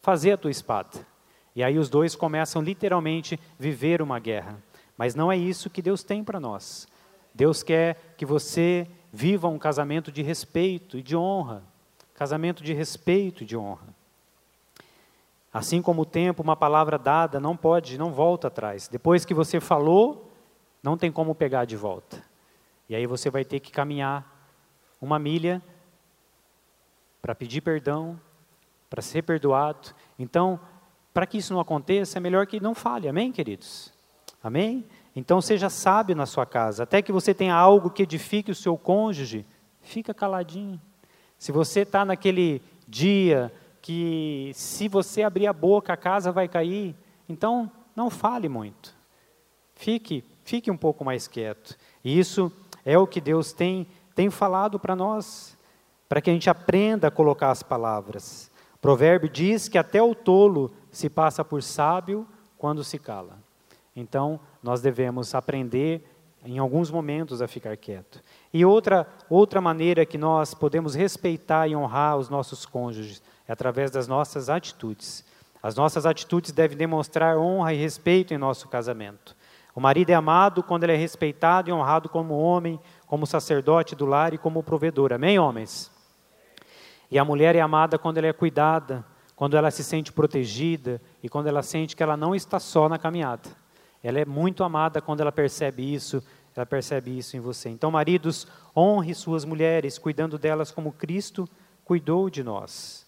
[0.00, 1.06] fazer a tua espada.
[1.54, 4.56] E aí os dois começam literalmente viver uma guerra.
[4.96, 6.88] Mas não é isso que Deus tem para nós.
[7.34, 11.62] Deus quer que você viva um casamento de respeito e de honra.
[12.14, 13.86] Casamento de respeito e de honra.
[15.52, 18.88] Assim como o tempo, uma palavra dada não pode, não volta atrás.
[18.88, 20.32] Depois que você falou,
[20.82, 22.24] não tem como pegar de volta.
[22.88, 24.26] E aí você vai ter que caminhar
[25.00, 25.62] uma milha
[27.22, 28.20] para pedir perdão,
[28.90, 29.94] para ser perdoado.
[30.18, 30.58] Então,
[31.12, 33.08] para que isso não aconteça, é melhor que não fale.
[33.08, 33.92] Amém, queridos?
[34.42, 34.84] Amém?
[35.14, 36.82] Então seja sábio na sua casa.
[36.82, 39.46] Até que você tenha algo que edifique o seu cônjuge,
[39.80, 40.80] fica caladinho.
[41.38, 46.96] Se você está naquele dia que se você abrir a boca a casa vai cair,
[47.28, 48.94] então não fale muito.
[49.74, 51.76] Fique, fique um pouco mais quieto.
[52.02, 52.50] E isso
[52.84, 55.56] é o que Deus tem, tem falado para nós,
[56.08, 58.50] para que a gente aprenda a colocar as palavras.
[58.74, 63.43] O provérbio diz que até o tolo se passa por sábio quando se cala.
[63.94, 66.04] Então, nós devemos aprender
[66.44, 68.20] em alguns momentos a ficar quieto.
[68.52, 73.90] E outra outra maneira que nós podemos respeitar e honrar os nossos cônjuges é através
[73.90, 75.24] das nossas atitudes.
[75.62, 79.34] As nossas atitudes devem demonstrar honra e respeito em nosso casamento.
[79.74, 84.04] O marido é amado quando ele é respeitado e honrado como homem, como sacerdote do
[84.04, 85.12] lar e como provedor.
[85.12, 85.90] Amém, homens?
[87.10, 89.04] E a mulher é amada quando ela é cuidada,
[89.34, 92.98] quando ela se sente protegida e quando ela sente que ela não está só na
[92.98, 93.63] caminhada.
[94.04, 96.22] Ela é muito amada quando ela percebe isso
[96.56, 97.68] ela percebe isso em você.
[97.68, 101.48] Então, maridos, honre suas mulheres, cuidando delas como Cristo
[101.84, 103.04] cuidou de nós.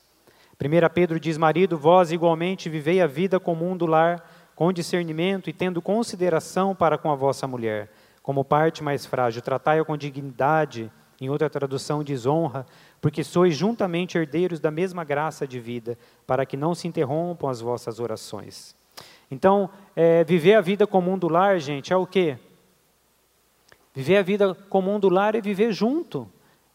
[0.61, 5.53] 1 Pedro diz: Marido, vós igualmente vivei a vida comum do lar, com discernimento e
[5.53, 7.91] tendo consideração para com a vossa mulher,
[8.23, 9.43] como parte mais frágil.
[9.43, 12.67] Tratai-a com dignidade, em outra tradução diz honra,
[13.01, 17.61] porque sois juntamente herdeiros da mesma graça de vida, para que não se interrompam as
[17.61, 18.76] vossas orações.
[19.31, 22.39] Então, é, viver a vida comum do lar, gente, é o quê?
[23.95, 26.29] Viver a vida comum do lar é viver junto,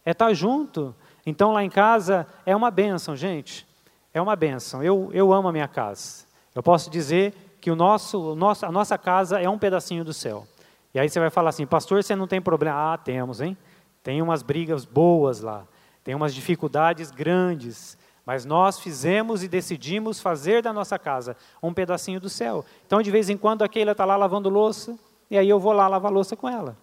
[0.06, 0.96] é estar junto.
[1.26, 3.68] Então, lá em casa é uma bênção, gente.
[4.14, 4.84] É uma bênção.
[4.84, 6.26] Eu, eu amo a minha casa.
[6.54, 10.14] Eu posso dizer que o nosso, o nosso, a nossa casa é um pedacinho do
[10.14, 10.46] céu.
[10.94, 12.94] E aí você vai falar assim, pastor, você não tem problema.
[12.94, 13.56] Ah, temos, hein?
[14.04, 15.66] Tem umas brigas boas lá.
[16.04, 17.98] Tem umas dificuldades grandes.
[18.32, 22.64] Mas nós fizemos e decidimos fazer da nossa casa um pedacinho do céu.
[22.88, 24.98] Então, de vez em quando, a Keila está lá lavando louça,
[25.30, 26.78] e aí eu vou lá lavar louça com ela.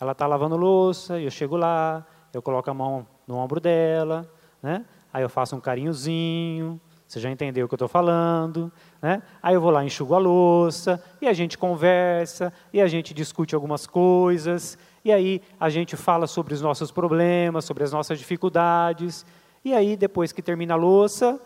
[0.00, 4.30] Ela está lavando louça, eu chego lá, eu coloco a mão no ombro dela,
[4.62, 4.84] né?
[5.12, 8.70] aí eu faço um carinhozinho, você já entendeu o que eu estou falando,
[9.02, 9.24] né?
[9.42, 13.56] Aí eu vou lá, enxugo a louça, e a gente conversa, e a gente discute
[13.56, 19.26] algumas coisas, e aí a gente fala sobre os nossos problemas, sobre as nossas dificuldades,
[19.64, 21.40] e aí depois que termina a louça,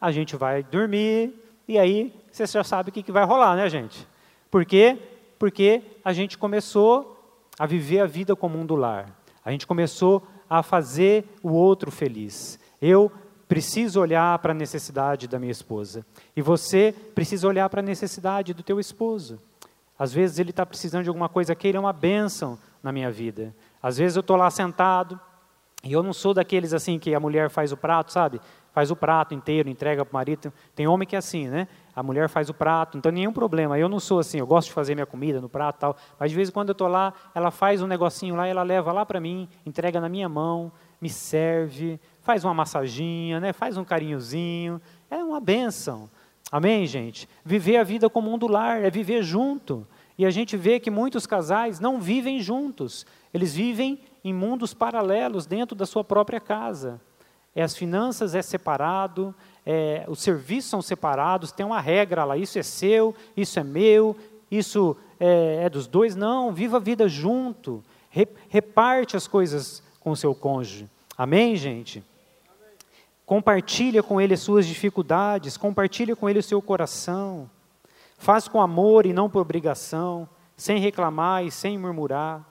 [0.00, 1.34] a gente vai dormir,
[1.66, 4.06] e aí você já sabe o que, que vai rolar, né, gente?
[4.50, 4.98] Por quê?
[5.38, 7.16] Porque a gente começou
[7.58, 9.10] a viver a vida comum do lar.
[9.44, 12.58] A gente começou a fazer o outro feliz.
[12.80, 13.12] Eu
[13.46, 16.06] preciso olhar para a necessidade da minha esposa.
[16.36, 19.40] E você precisa olhar para a necessidade do teu esposo.
[19.98, 23.10] Às vezes ele está precisando de alguma coisa que ele é uma bênção na minha
[23.10, 23.54] vida.
[23.82, 25.20] Às vezes eu estou lá sentado
[25.84, 28.40] e eu não sou daqueles assim que a mulher faz o prato, sabe?
[28.72, 30.52] Faz o prato inteiro, entrega para o marido.
[30.74, 31.68] Tem homem que é assim, né?
[31.94, 33.78] A mulher faz o prato, tem nenhum problema.
[33.78, 35.96] Eu não sou assim, eu gosto de fazer minha comida no prato tal.
[36.18, 38.92] Mas de vez em quando eu estou lá, ela faz um negocinho lá, ela leva
[38.92, 43.52] lá para mim, entrega na minha mão, me serve, faz uma massaginha, né?
[43.52, 44.80] faz um carinhozinho.
[45.08, 46.10] É uma benção.
[46.50, 47.28] Amém, gente?
[47.44, 49.86] Viver a vida como um do lar, é viver junto.
[50.16, 55.46] E a gente vê que muitos casais não vivem juntos, eles vivem em mundos paralelos
[55.46, 57.00] dentro da sua própria casa.
[57.54, 62.58] É, as finanças é separado, é, os serviços são separados, tem uma regra lá, isso
[62.58, 64.16] é seu, isso é meu,
[64.50, 66.14] isso é, é dos dois.
[66.14, 70.88] Não, viva a vida junto, re, reparte as coisas com o seu cônjuge.
[71.16, 72.04] Amém, gente?
[73.26, 77.50] Compartilha com ele as suas dificuldades, compartilha com ele o seu coração.
[78.16, 82.47] Faz com amor e não por obrigação, sem reclamar e sem murmurar.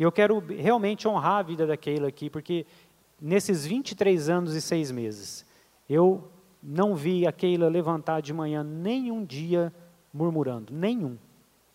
[0.00, 2.64] E eu quero realmente honrar a vida da Keila aqui, porque
[3.20, 5.44] nesses 23 anos e seis meses,
[5.90, 6.26] eu
[6.62, 9.70] não vi a Keila levantar de manhã nenhum dia
[10.10, 11.18] murmurando, nenhum.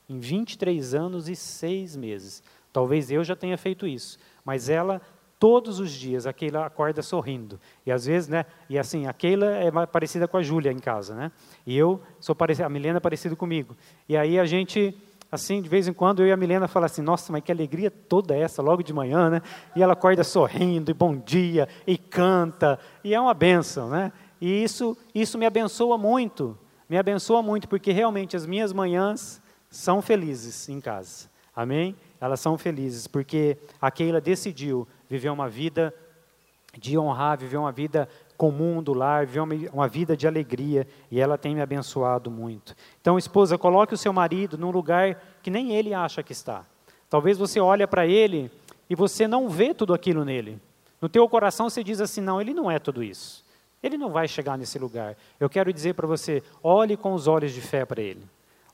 [0.10, 2.42] Em 23 anos e seis meses.
[2.74, 5.00] Talvez eu já tenha feito isso, mas ela
[5.40, 7.60] todos os dias a Keila acorda sorrindo.
[7.86, 11.14] E às vezes, né, e assim, a Keila é parecida com a Júlia em casa,
[11.14, 11.32] né?
[11.64, 13.78] E eu sou parecida, a Milena é parecida comigo.
[14.10, 14.98] E aí a gente
[15.36, 17.92] assim, de vez em quando eu e a Milena falamos assim, nossa, mas que alegria
[17.92, 19.42] toda essa, logo de manhã, né?
[19.76, 24.12] E ela acorda sorrindo, e bom dia, e canta, e é uma benção, né?
[24.42, 26.58] E isso, isso me abençoa muito,
[26.90, 31.96] me abençoa muito, porque realmente as minhas manhãs são felizes em casa, amém?
[32.20, 35.94] Elas são felizes, porque a Keila decidiu viver uma vida
[36.78, 41.38] de honrar, viver uma vida comum do lar, viver uma, vida de alegria, e ela
[41.38, 42.76] tem me abençoado muito.
[43.02, 46.66] Então, esposa, coloque o seu marido num lugar que nem ele acha que está.
[47.10, 48.52] Talvez você olhe para ele
[48.90, 50.60] e você não vê tudo aquilo nele.
[51.02, 53.44] No teu coração você diz assim, não, ele não é tudo isso.
[53.82, 55.16] Ele não vai chegar nesse lugar.
[55.40, 58.24] Eu quero dizer para você, olhe com os olhos de fé para ele.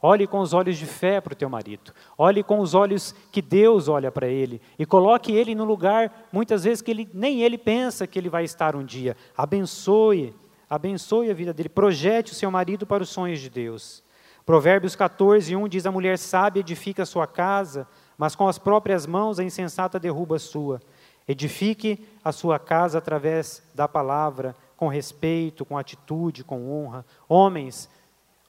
[0.02, 1.94] Olhe com os olhos de fé para o teu marido.
[2.18, 4.60] Olhe com os olhos que Deus olha para ele.
[4.80, 8.44] E coloque ele no lugar, muitas vezes, que ele, nem ele pensa que ele vai
[8.44, 9.16] estar um dia.
[9.38, 10.34] Abençoe,
[10.68, 11.70] abençoe a vida dele.
[11.70, 14.04] Projete o seu marido para os sonhos de Deus.
[14.44, 19.06] Provérbios 14, 1 diz: A mulher sábia edifica a sua casa, mas com as próprias
[19.06, 20.82] mãos a insensata derruba a sua.
[21.28, 27.06] Edifique a sua casa através da palavra, com respeito, com atitude, com honra.
[27.30, 27.88] Homens,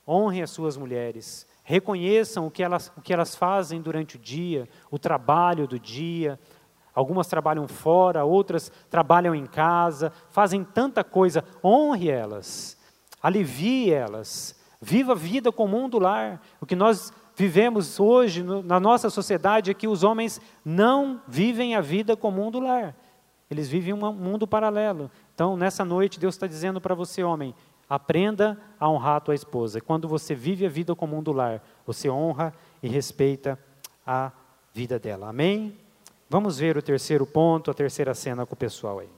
[0.06, 4.68] honrem as suas mulheres, reconheçam o que, elas, o que elas fazem durante o dia,
[4.90, 6.38] o trabalho do dia.
[6.94, 11.44] Algumas trabalham fora, outras trabalham em casa, fazem tanta coisa.
[11.64, 12.76] Honre elas,
[13.22, 16.42] alivie elas, viva a vida comum do lar.
[16.60, 21.74] O que nós vivemos hoje no, na nossa sociedade é que os homens não vivem
[21.74, 22.94] a vida comum do lar.
[23.50, 25.10] Eles vivem um mundo paralelo.
[25.34, 27.54] Então, nessa noite, Deus está dizendo para você, homem:
[27.94, 29.78] Aprenda a honrar a tua esposa.
[29.78, 33.58] Quando você vive a vida comum do lar, você honra e respeita
[34.06, 34.32] a
[34.72, 35.28] vida dela.
[35.28, 35.76] Amém?
[36.26, 39.10] Vamos ver o terceiro ponto, a terceira cena com o pessoal aí.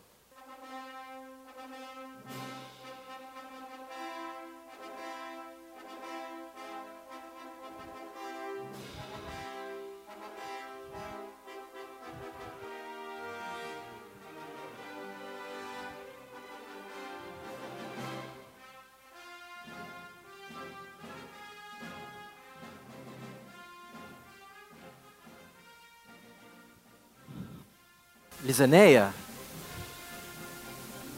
[28.55, 29.13] Lisaneia,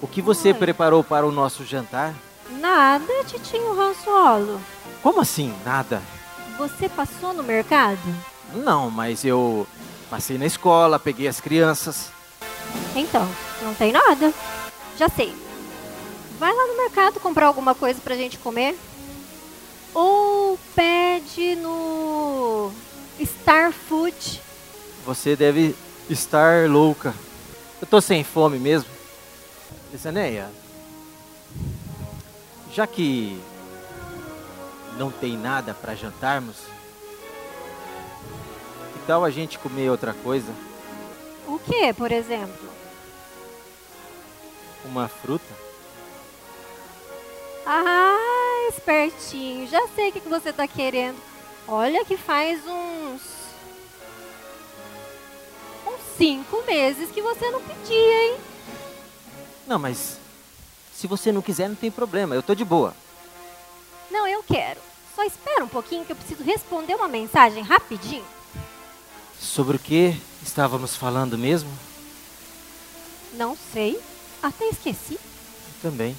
[0.01, 0.55] o que você Oi.
[0.55, 2.14] preparou para o nosso jantar?
[2.49, 4.59] Nada, titinho Ransolo.
[5.03, 6.01] Como assim, nada?
[6.57, 8.01] Você passou no mercado?
[8.55, 9.66] Não, mas eu
[10.09, 12.11] passei na escola, peguei as crianças.
[12.95, 13.28] Então,
[13.61, 14.32] não tem nada.
[14.97, 15.37] Já sei.
[16.39, 18.78] Vai lá no mercado comprar alguma coisa pra gente comer.
[19.93, 22.72] Ou pede no
[23.22, 24.41] Star Food.
[25.05, 25.76] Você deve
[26.09, 27.14] estar louca.
[27.80, 28.88] Eu tô sem fome mesmo.
[29.92, 30.50] Lisaneia,
[32.72, 33.40] já que
[34.98, 36.57] não tem nada para jantarmos,
[38.92, 40.52] que tal a gente comer outra coisa?
[41.46, 42.68] O que, por exemplo?
[44.84, 45.54] Uma fruta?
[47.64, 49.66] Ah, espertinho.
[49.68, 51.16] Já sei o que que você tá querendo.
[51.66, 53.36] Olha que faz uns.
[56.16, 58.36] Cinco meses que você não pedia, hein?
[59.66, 60.18] Não, mas
[60.94, 62.34] se você não quiser, não tem problema.
[62.34, 62.94] Eu tô de boa.
[64.10, 64.80] Não, eu quero.
[65.14, 68.24] Só espera um pouquinho que eu preciso responder uma mensagem rapidinho.
[69.40, 71.70] Sobre o que estávamos falando mesmo?
[73.34, 73.98] Não sei.
[74.42, 75.18] Até esqueci.
[75.82, 76.16] Também.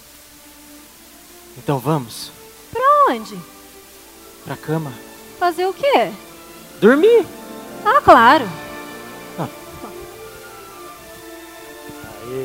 [1.57, 2.31] Então vamos
[2.71, 3.37] Pra onde?
[4.45, 4.93] pra cama.
[5.39, 6.11] Fazer o quê?
[6.79, 7.25] Dormir.
[7.85, 8.47] Ah, claro.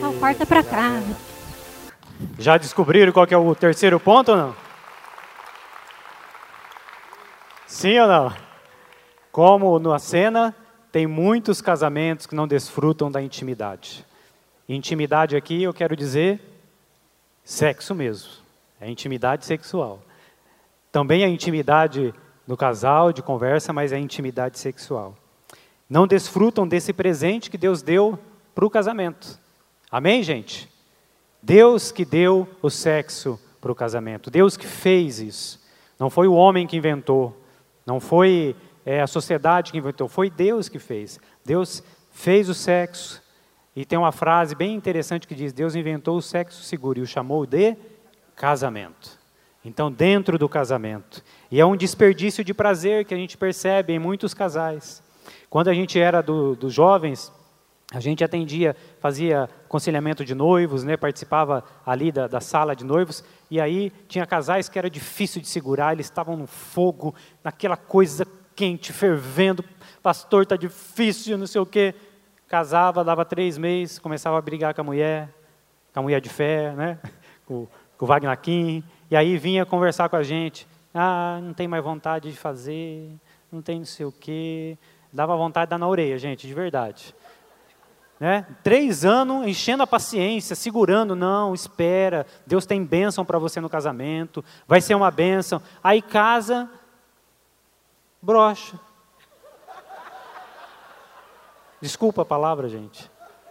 [0.00, 1.02] Ah, o é pra cá.
[2.38, 4.56] Já descobriram qual é o terceiro ponto ou não?
[7.66, 8.32] Sim ou não?
[9.32, 10.54] Como na cena,
[10.92, 14.06] tem muitos casamentos que não desfrutam da intimidade.
[14.68, 16.40] Intimidade aqui, eu quero dizer,
[17.42, 18.30] sexo mesmo.
[18.80, 20.00] É intimidade sexual.
[20.92, 22.14] Também é intimidade
[22.46, 25.16] no casal, de conversa, mas é intimidade sexual.
[25.90, 28.16] Não desfrutam desse presente que Deus deu
[28.54, 29.41] para o casamento.
[29.92, 30.70] Amém, gente?
[31.42, 34.30] Deus que deu o sexo para o casamento.
[34.30, 35.62] Deus que fez isso.
[35.98, 37.38] Não foi o homem que inventou.
[37.84, 40.08] Não foi é, a sociedade que inventou.
[40.08, 41.20] Foi Deus que fez.
[41.44, 43.22] Deus fez o sexo.
[43.76, 47.06] E tem uma frase bem interessante que diz: Deus inventou o sexo seguro e o
[47.06, 47.76] chamou de
[48.34, 49.18] casamento.
[49.62, 51.22] Então, dentro do casamento.
[51.50, 55.02] E é um desperdício de prazer que a gente percebe em muitos casais.
[55.50, 57.30] Quando a gente era do, dos jovens,
[57.92, 63.22] a gente atendia, fazia aconselhamento de noivos, né, participava ali da, da, sala de noivos,
[63.50, 67.14] e aí tinha casais que era difícil de segurar, eles estavam no fogo,
[67.44, 68.26] naquela coisa
[68.56, 69.62] quente, fervendo,
[70.02, 71.94] pastor, está difícil, não sei o quê.
[72.48, 75.28] Casava, dava três meses, começava a brigar com a mulher,
[75.92, 76.98] com a mulher de fé, né,
[77.44, 77.66] com,
[77.98, 81.84] com o Wagner Kim, e aí vinha conversar com a gente, ah, não tem mais
[81.84, 83.10] vontade de fazer,
[83.50, 84.78] não tem não sei o quê,
[85.12, 87.14] dava vontade de dar na orelha, gente, de verdade.
[88.22, 88.46] Né?
[88.62, 94.44] Três anos enchendo a paciência, segurando, não, espera, Deus tem bênção para você no casamento,
[94.64, 95.60] vai ser uma bênção.
[95.82, 96.70] Aí casa,
[98.22, 98.78] brocha.
[101.80, 103.10] Desculpa a palavra, gente.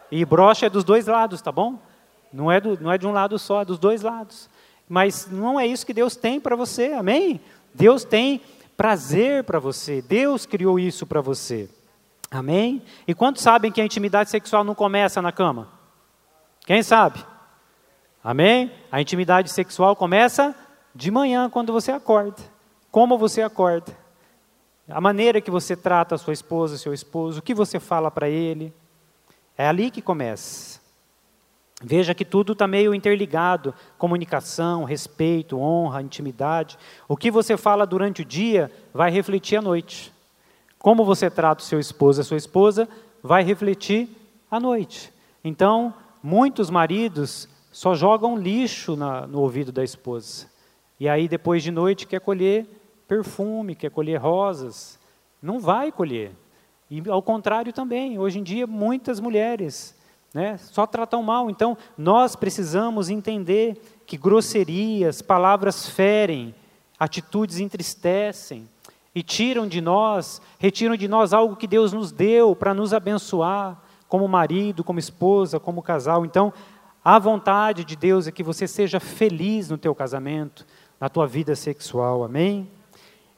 [0.09, 1.77] E brocha é dos dois lados, tá bom?
[2.31, 4.49] Não é, do, não é de um lado só, é dos dois lados.
[4.87, 7.41] Mas não é isso que Deus tem para você, amém?
[7.73, 8.41] Deus tem
[8.77, 11.69] prazer para você, Deus criou isso para você.
[12.31, 12.81] Amém?
[13.05, 15.67] E quantos sabem que a intimidade sexual não começa na cama?
[16.65, 17.23] Quem sabe?
[18.23, 18.71] Amém?
[18.89, 20.55] A intimidade sexual começa
[20.95, 22.41] de manhã, quando você acorda.
[22.89, 23.97] Como você acorda.
[24.87, 28.29] A maneira que você trata a sua esposa, seu esposo, o que você fala para
[28.29, 28.73] ele.
[29.57, 30.79] É ali que começa.
[31.83, 36.77] Veja que tudo está meio interligado: comunicação, respeito, honra, intimidade.
[37.07, 40.10] O que você fala durante o dia vai refletir à noite.
[40.81, 42.89] Como você trata o seu esposo, a sua esposa,
[43.21, 44.09] vai refletir
[44.49, 45.13] à noite.
[45.43, 50.47] Então, muitos maridos só jogam lixo na, no ouvido da esposa.
[50.99, 52.65] E aí, depois de noite, quer colher
[53.07, 54.99] perfume, quer colher rosas.
[55.41, 56.31] Não vai colher.
[56.89, 59.95] E ao contrário também, hoje em dia, muitas mulheres
[60.33, 61.49] né, só tratam mal.
[61.49, 66.55] Então, nós precisamos entender que grosserias, palavras ferem,
[66.99, 68.67] atitudes entristecem.
[69.13, 73.81] E tiram de nós, retiram de nós algo que Deus nos deu para nos abençoar,
[74.07, 76.25] como marido, como esposa, como casal.
[76.25, 76.53] Então,
[77.03, 80.65] a vontade de Deus é que você seja feliz no teu casamento,
[80.99, 82.23] na tua vida sexual.
[82.23, 82.69] Amém?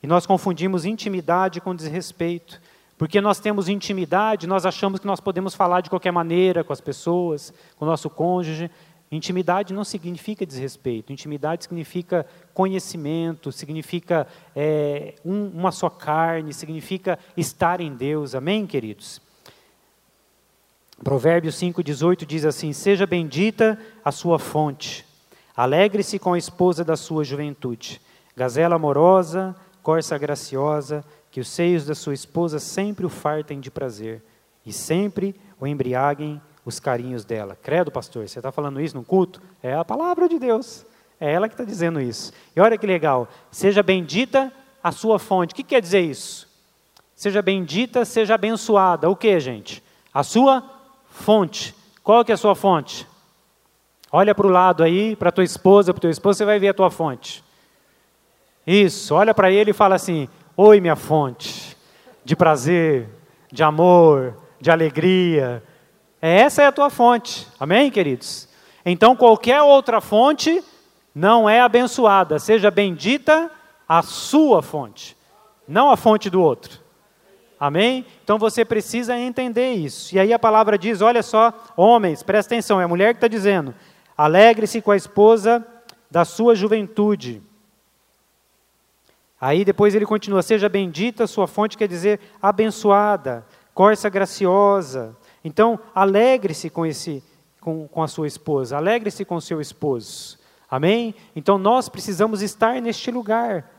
[0.02, 2.60] E nós confundimos intimidade com desrespeito.
[2.98, 6.82] Porque nós temos intimidade, nós achamos que nós podemos falar de qualquer maneira com as
[6.82, 8.70] pessoas, com o nosso cônjuge.
[9.16, 17.80] Intimidade não significa desrespeito, intimidade significa conhecimento, significa é, um, uma só carne, significa estar
[17.80, 18.34] em Deus.
[18.34, 19.22] Amém, queridos?
[21.03, 25.05] Provérbios 5,18 diz assim: Seja bendita a sua fonte,
[25.55, 28.01] alegre-se com a esposa da sua juventude,
[28.36, 34.24] gazela amorosa, corça graciosa, que os seios da sua esposa sempre o fartem de prazer
[34.66, 37.57] e sempre o embriaguem os carinhos dela.
[37.61, 39.41] Credo, pastor, você está falando isso no culto?
[39.61, 40.86] É a palavra de Deus.
[41.20, 42.32] É ela que está dizendo isso.
[42.55, 43.28] E olha que legal.
[43.51, 44.51] Seja bendita
[44.84, 45.53] a sua fonte.
[45.53, 46.47] O que quer dizer isso?
[47.16, 49.09] Seja bendita, seja abençoada.
[49.09, 49.84] O que, gente?
[50.14, 50.64] A sua
[51.09, 51.76] fonte.
[52.03, 53.07] Qual que é a sua fonte?
[54.11, 56.74] Olha para o lado aí, para tua esposa, para teu esposo, você vai ver a
[56.74, 57.43] tua fonte.
[58.66, 61.76] Isso, olha para ele e fala assim: Oi, minha fonte
[62.24, 63.09] de prazer,
[63.51, 65.64] de amor, de alegria.
[66.26, 67.46] Essa é a tua fonte.
[67.60, 68.48] Amém, queridos?
[68.86, 70.64] Então, qualquer outra fonte
[71.14, 72.40] não é abençoada.
[72.40, 73.52] Seja bendita
[73.90, 75.18] a sua fonte,
[75.68, 76.80] não a fonte do outro.
[77.60, 78.06] Amém?
[78.24, 80.16] Então você precisa entender isso.
[80.16, 83.28] E aí a palavra diz: olha só, homens, presta atenção, é a mulher que está
[83.28, 83.76] dizendo:
[84.18, 85.66] alegre-se com a esposa
[86.10, 87.42] da sua juventude
[89.44, 95.18] Aí depois ele continua: Seja bendita a sua fonte, quer dizer abençoada, corça graciosa.
[95.44, 97.24] Então, alegre-se com, esse,
[97.60, 100.38] com, com a sua esposa, alegre-se com o seu esposo.
[100.70, 101.14] Amém?
[101.36, 103.70] Então, nós precisamos estar neste lugar.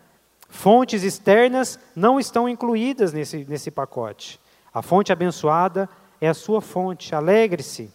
[0.48, 4.38] Fontes externas não estão incluídas nesse, nesse pacote.
[4.72, 5.88] A fonte abençoada
[6.20, 7.14] é a sua fonte.
[7.14, 7.90] Alegre-se,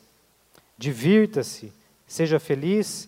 [0.77, 1.71] divirta-se,
[2.07, 3.07] seja feliz,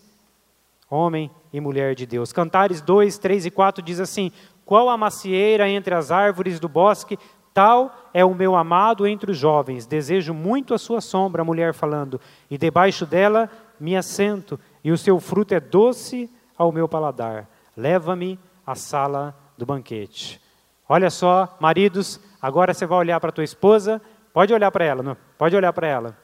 [0.89, 2.31] homem e mulher de Deus.
[2.31, 4.31] Cantares 2, 3 e 4 diz assim:
[4.65, 7.19] qual a macieira entre as árvores do bosque,
[7.53, 9.85] tal é o meu amado entre os jovens.
[9.85, 13.49] Desejo muito a sua sombra, a mulher falando, e debaixo dela
[13.79, 17.47] me assento, e o seu fruto é doce ao meu paladar.
[17.75, 20.41] Leva-me à sala do banquete.
[20.87, 24.01] Olha só, maridos, agora você vai olhar para tua esposa,
[24.33, 25.17] pode olhar para ela, não?
[25.37, 26.17] pode olhar para ela.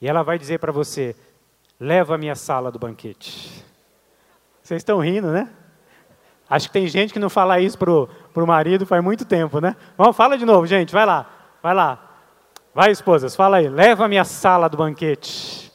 [0.00, 1.16] E ela vai dizer para você:
[1.78, 3.64] leva-me à sala do banquete.
[4.62, 5.48] Vocês estão rindo, né?
[6.48, 9.76] Acho que tem gente que não fala isso pro, pro marido faz muito tempo, né?
[9.96, 10.92] Vamos, fala de novo, gente.
[10.92, 11.26] Vai lá,
[11.62, 11.98] vai lá.
[12.74, 13.68] Vai, esposas, fala aí.
[13.68, 15.72] Leva-me à sala do banquete.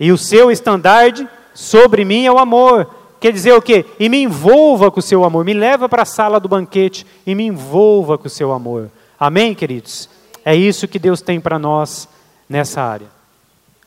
[0.00, 2.90] E o seu estandarte sobre mim é o amor.
[3.20, 3.84] Quer dizer o quê?
[4.00, 5.44] E me envolva com o seu amor.
[5.44, 8.90] Me leva para a sala do banquete e me envolva com o seu amor.
[9.20, 10.08] Amém, queridos?
[10.42, 12.08] É isso que Deus tem para nós
[12.48, 13.08] nessa área.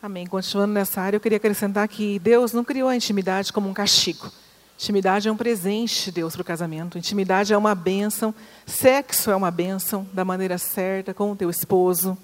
[0.01, 0.27] Amém.
[0.27, 4.31] Continuando nessa área, eu queria acrescentar que Deus não criou a intimidade como um castigo.
[4.79, 6.97] Intimidade é um presente de Deus para o casamento.
[6.97, 8.33] Intimidade é uma bênção.
[8.65, 12.17] Sexo é uma bênção da maneira certa com o teu esposo.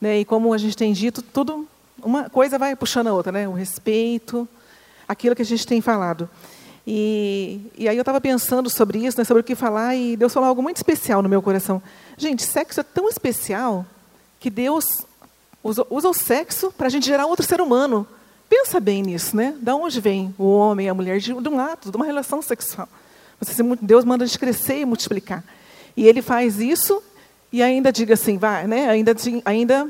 [0.00, 0.20] Né?
[0.20, 1.68] E como a gente tem dito, tudo
[2.02, 3.46] uma coisa vai puxando a outra, né?
[3.46, 4.48] O respeito,
[5.06, 6.30] aquilo que a gente tem falado.
[6.86, 10.32] E, e aí eu estava pensando sobre isso, né, sobre o que falar, e Deus
[10.32, 11.82] falou algo muito especial no meu coração.
[12.16, 13.84] Gente, sexo é tão especial
[14.40, 15.04] que Deus
[15.62, 18.06] usa, usa o sexo para a gente gerar outro ser humano.
[18.48, 19.54] Pensa bem nisso, né?
[19.60, 21.18] Da onde vem o homem e a mulher?
[21.18, 22.88] De, um ato, de uma relação sexual.
[23.80, 25.44] Deus manda a gente crescer e multiplicar.
[25.96, 27.02] E ele faz isso
[27.52, 28.88] e ainda diga assim, vai, né?
[28.88, 29.88] Ainda, ainda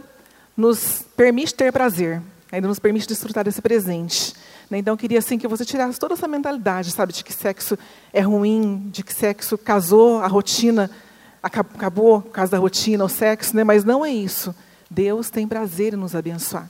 [0.56, 4.34] nos permite ter prazer, ainda nos permite desfrutar desse presente.
[4.70, 4.78] Né?
[4.78, 7.78] Então, eu queria assim que você tirasse toda essa mentalidade, sabe, de que sexo
[8.12, 10.90] é ruim, de que sexo casou, a rotina
[11.42, 13.64] acabou por causa da rotina, o sexo, né?
[13.64, 14.54] Mas não é isso.
[14.90, 16.68] Deus tem prazer em nos abençoar.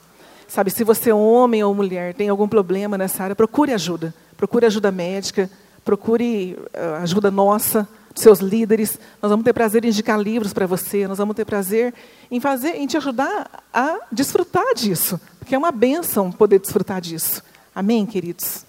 [0.49, 4.11] Sabe, se você é homem ou mulher, tem algum problema nessa área, procure ajuda.
[4.35, 5.47] Procure ajuda médica,
[5.85, 8.99] procure uh, ajuda nossa, seus líderes.
[9.21, 11.93] Nós vamos ter prazer em indicar livros para você, nós vamos ter prazer
[12.31, 17.43] em fazer, em te ajudar a desfrutar disso, porque é uma bênção poder desfrutar disso.
[17.73, 18.65] Amém, queridos.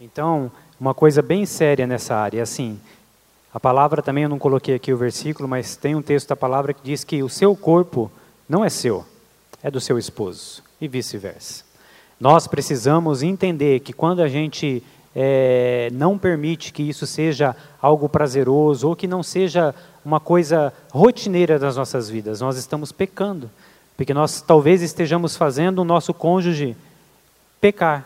[0.00, 0.50] Então,
[0.80, 2.80] uma coisa bem séria nessa área, assim,
[3.52, 6.72] a palavra também eu não coloquei aqui o versículo, mas tem um texto da palavra
[6.72, 8.10] que diz que o seu corpo
[8.48, 9.04] não é seu
[9.64, 11.64] é do seu esposo e vice-versa.
[12.20, 14.82] Nós precisamos entender que quando a gente
[15.16, 21.58] é, não permite que isso seja algo prazeroso ou que não seja uma coisa rotineira
[21.58, 23.50] das nossas vidas, nós estamos pecando,
[23.96, 26.76] porque nós talvez estejamos fazendo o nosso cônjuge
[27.58, 28.04] pecar.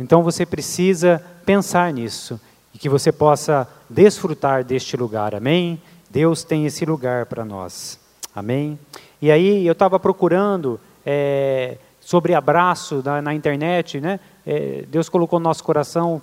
[0.00, 2.40] Então você precisa pensar nisso.
[2.74, 5.34] e que você possa desfrutar deste lugar.
[5.34, 5.80] Amém?
[6.10, 7.98] Deus tem esse lugar para nós.
[8.34, 8.78] Amém?
[9.20, 14.20] E aí eu estava procurando é, sobre abraço na, na internet, né?
[14.46, 16.22] É, Deus colocou no nosso coração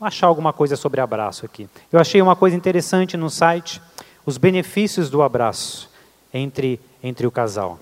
[0.00, 1.68] achar alguma coisa sobre abraço aqui.
[1.92, 3.82] Eu achei uma coisa interessante no site,
[4.24, 5.90] os benefícios do abraço
[6.32, 7.78] entre, entre o casal.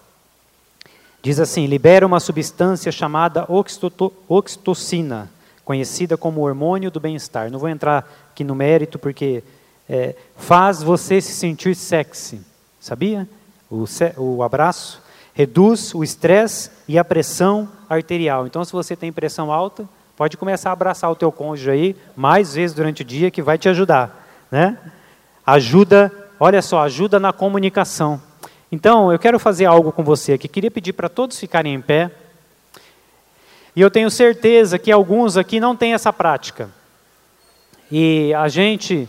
[1.22, 3.46] Diz assim: libera uma substância chamada
[4.28, 5.30] oxitocina,
[5.64, 7.50] conhecida como hormônio do bem-estar.
[7.50, 9.42] Não vou entrar aqui no mérito porque
[9.88, 12.40] é, faz você se sentir sexy,
[12.80, 13.28] sabia?
[13.70, 13.84] O,
[14.16, 15.02] o abraço
[15.34, 18.46] reduz o estresse e a pressão arterial.
[18.46, 22.54] Então, se você tem pressão alta, pode começar a abraçar o teu cônjuge aí mais
[22.54, 24.76] vezes durante o dia que vai te ajudar, né?
[25.46, 28.20] Ajuda, olha só, ajuda na comunicação.
[28.70, 30.48] Então, eu quero fazer algo com você aqui.
[30.48, 32.10] Queria pedir para todos ficarem em pé.
[33.76, 36.68] E eu tenho certeza que alguns aqui não têm essa prática.
[37.90, 39.08] E a gente,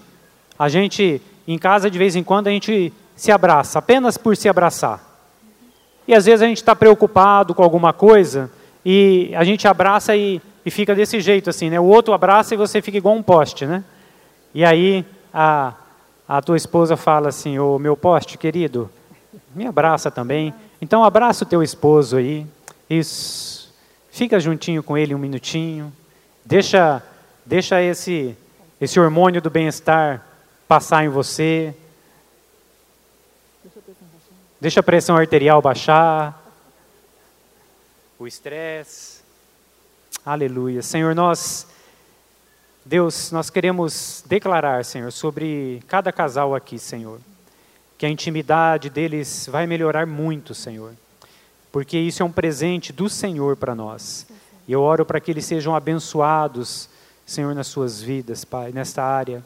[0.57, 4.47] a gente em casa de vez em quando a gente se abraça, apenas por se
[4.47, 5.03] abraçar.
[6.07, 8.49] E às vezes a gente está preocupado com alguma coisa
[8.86, 11.78] e a gente abraça e, e, fica desse jeito assim, né?
[11.78, 13.84] O outro abraça e você fica igual um poste, né?
[14.55, 15.74] E aí a,
[16.28, 18.89] a tua esposa fala assim, ô meu poste querido,
[19.53, 20.53] me abraça também.
[20.82, 22.47] Então abraça o teu esposo aí.
[22.89, 23.70] Isso.
[24.09, 25.91] Fica juntinho com ele um minutinho.
[26.45, 27.03] Deixa,
[27.45, 28.34] deixa esse,
[28.80, 30.26] esse hormônio do bem-estar
[30.70, 31.76] passar em você.
[34.62, 36.38] Deixa a pressão arterial baixar.
[38.18, 39.22] O estresse.
[40.26, 40.82] Aleluia.
[40.82, 41.68] Senhor, nós,
[42.86, 47.20] Deus, nós queremos declarar, Senhor, sobre cada casal aqui, Senhor
[47.99, 50.93] que a intimidade deles vai melhorar muito, Senhor,
[51.70, 54.26] porque isso é um presente do Senhor para nós.
[54.66, 56.89] E eu oro para que eles sejam abençoados,
[57.26, 59.43] Senhor, nas suas vidas, Pai, nesta área.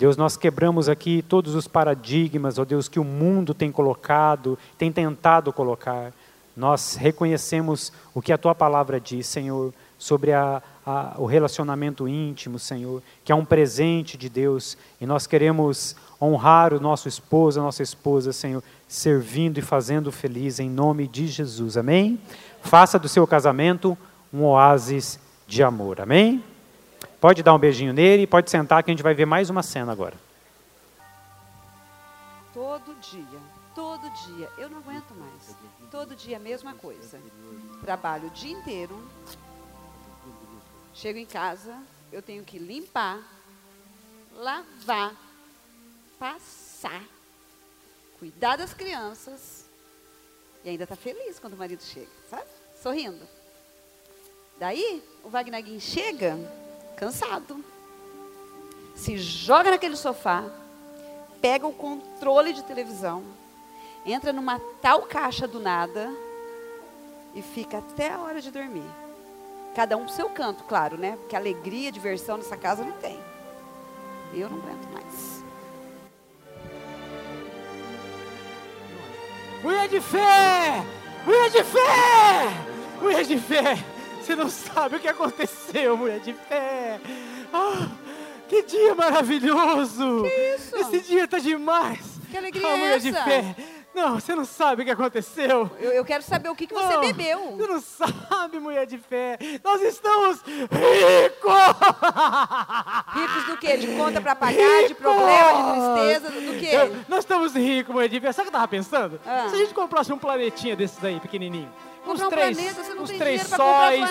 [0.00, 4.90] Deus, nós quebramos aqui todos os paradigmas, ó Deus, que o mundo tem colocado, tem
[4.90, 6.10] tentado colocar.
[6.56, 12.58] Nós reconhecemos o que a tua palavra diz, Senhor, sobre a, a, o relacionamento íntimo,
[12.58, 17.62] Senhor, que é um presente de Deus, e nós queremos honrar o nosso esposo, a
[17.62, 21.76] nossa esposa, Senhor, servindo e fazendo feliz em nome de Jesus.
[21.76, 22.18] Amém?
[22.62, 23.98] Faça do seu casamento
[24.32, 26.00] um oásis de amor.
[26.00, 26.42] Amém?
[27.20, 29.92] Pode dar um beijinho nele, pode sentar que a gente vai ver mais uma cena
[29.92, 30.16] agora.
[32.54, 33.40] Todo dia,
[33.74, 35.54] todo dia, eu não aguento mais.
[35.90, 37.20] Todo dia a mesma coisa.
[37.82, 39.06] Trabalho o dia inteiro.
[40.94, 41.76] Chego em casa,
[42.10, 43.20] eu tenho que limpar,
[44.34, 45.14] lavar,
[46.18, 47.02] passar,
[48.18, 49.66] cuidar das crianças
[50.64, 52.48] e ainda está feliz quando o marido chega, sabe?
[52.82, 53.26] Sorrindo.
[54.58, 56.36] Daí, o Wagner chega
[57.00, 57.64] cansado,
[58.94, 60.44] se joga naquele sofá,
[61.40, 63.24] pega o controle de televisão,
[64.04, 66.14] entra numa tal caixa do nada
[67.34, 68.84] e fica até a hora de dormir.
[69.74, 71.16] Cada um pro seu canto, claro, né?
[71.16, 73.18] Porque alegria, diversão nessa casa não tem.
[74.34, 75.42] Eu não aguento mais.
[79.62, 80.84] Mulher de fé!
[81.24, 83.00] Mulher de fé!
[83.00, 83.89] Mulher de fé!
[84.30, 87.00] Você não sabe o que aconteceu, mulher de fé!
[87.52, 87.88] Ah,
[88.48, 90.22] que dia maravilhoso!
[90.22, 90.76] Que isso?
[90.76, 91.98] Esse dia tá demais!
[92.30, 93.56] Que alegria ah, mulher de fé!
[93.92, 95.68] Não, você não sabe o que aconteceu.
[95.80, 97.56] Eu, eu quero saber o que, que você Não, bebeu.
[97.56, 99.36] Você não sabe, mulher de fé.
[99.64, 101.52] Nós estamos ricos!
[103.12, 103.78] Ricos do quê?
[103.78, 106.70] De conta para pagar, de problema, de tristeza, do quê?
[106.72, 108.30] Eu- nós estamos ricos, mulher de fé.
[108.30, 109.20] Sabe o que eu tava pensando?
[109.26, 109.48] Ah.
[109.48, 111.68] Se a gente comprasse um planetinha desses aí, pequenininho.
[112.04, 114.10] Comprar uns um três, planeta, tem três sóis.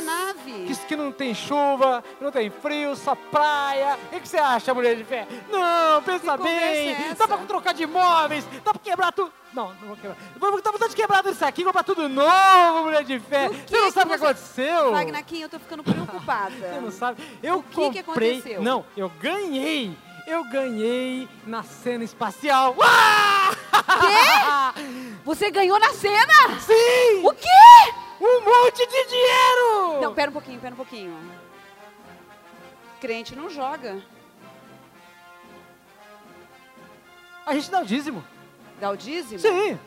[0.68, 3.98] Que, que não tem chuva, não tem frio, só praia.
[4.06, 5.28] O que, que você acha, mulher de fé?
[5.50, 6.92] Não, pensa Que bem.
[6.94, 9.32] é Dá pra trocar de imóveis, dá pra quebrar tudo.
[9.54, 10.16] Não, não vou quebrar.
[10.38, 13.50] Vamos dar vontade de quebrar isso aqui, comprar tudo novo, mulher de fé.
[13.50, 14.26] Que Você não sabe o que que você-
[14.70, 14.92] aconteceu?
[14.92, 16.52] Wagner, aqui eu tô ficando preocupada.
[16.52, 17.24] Você não sabe.
[17.42, 18.32] Eu O que que comprei.
[18.38, 18.62] aconteceu?
[18.62, 19.98] Não, eu ganhei.
[20.30, 22.76] Eu ganhei na cena espacial.
[22.84, 24.76] Ah!
[25.26, 26.60] Você ganhou na cena?
[26.60, 27.26] Sim!
[27.26, 27.94] O quê?
[28.22, 30.02] Um monte de dinheiro!
[30.02, 31.18] Não, pera um pouquinho, pera um pouquinho.
[33.02, 34.04] Crente não joga.
[37.44, 38.24] A gente dá o dízimo.
[38.80, 39.40] Dá o dízimo?
[39.40, 39.80] Sim.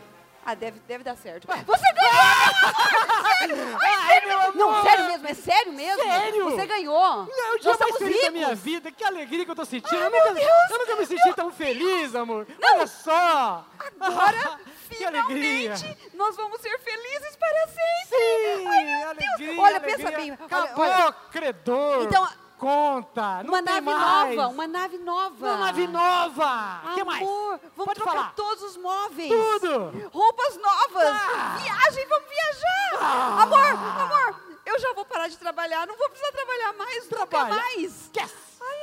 [0.44, 1.46] Ah, deve, deve dar certo.
[1.46, 3.78] Você ganhou!
[3.80, 4.56] Ai, meu amor!
[4.56, 6.02] Não, sério mesmo, é sério mesmo?
[6.02, 6.44] Sério?
[6.50, 7.28] Você ganhou.
[7.30, 8.90] É o dia Nós mais feliz da minha vida.
[8.90, 9.96] Que alegria que eu tô sentindo.
[9.96, 10.70] Ai, eu, meu nunca, Deus.
[10.70, 12.46] eu nunca me senti tão feliz, amor.
[12.60, 13.64] Olha só.
[14.00, 14.58] Agora,
[14.90, 15.76] que alegria.
[15.76, 18.18] finalmente, nós vamos ser felizes para sempre.
[18.58, 19.58] Sim, Ai, meu alegria, Deus.
[19.58, 19.96] Olha, alegria.
[19.96, 20.30] pensa bem.
[20.32, 21.12] Olha, Acabou, olha.
[21.30, 22.02] credor.
[22.04, 22.28] Então,
[22.62, 23.42] conta.
[23.42, 24.36] Não uma nave mais.
[24.36, 25.46] nova, uma nave nova.
[25.46, 26.80] Uma nave nova.
[26.84, 27.22] O que mais?
[27.22, 28.32] Amor, vamos Pode trocar falar.
[28.36, 29.28] todos os móveis.
[29.32, 30.10] Tudo.
[30.12, 31.08] Roupas novas.
[31.08, 31.56] Ah.
[31.60, 32.98] Viagem, vamos viajar.
[33.00, 33.42] Ah.
[33.42, 35.86] Amor, amor, eu já vou parar de trabalhar.
[35.88, 37.56] Não vou precisar trabalhar mais, nunca Trabalha.
[37.56, 38.02] mais.
[38.02, 38.34] Esquece.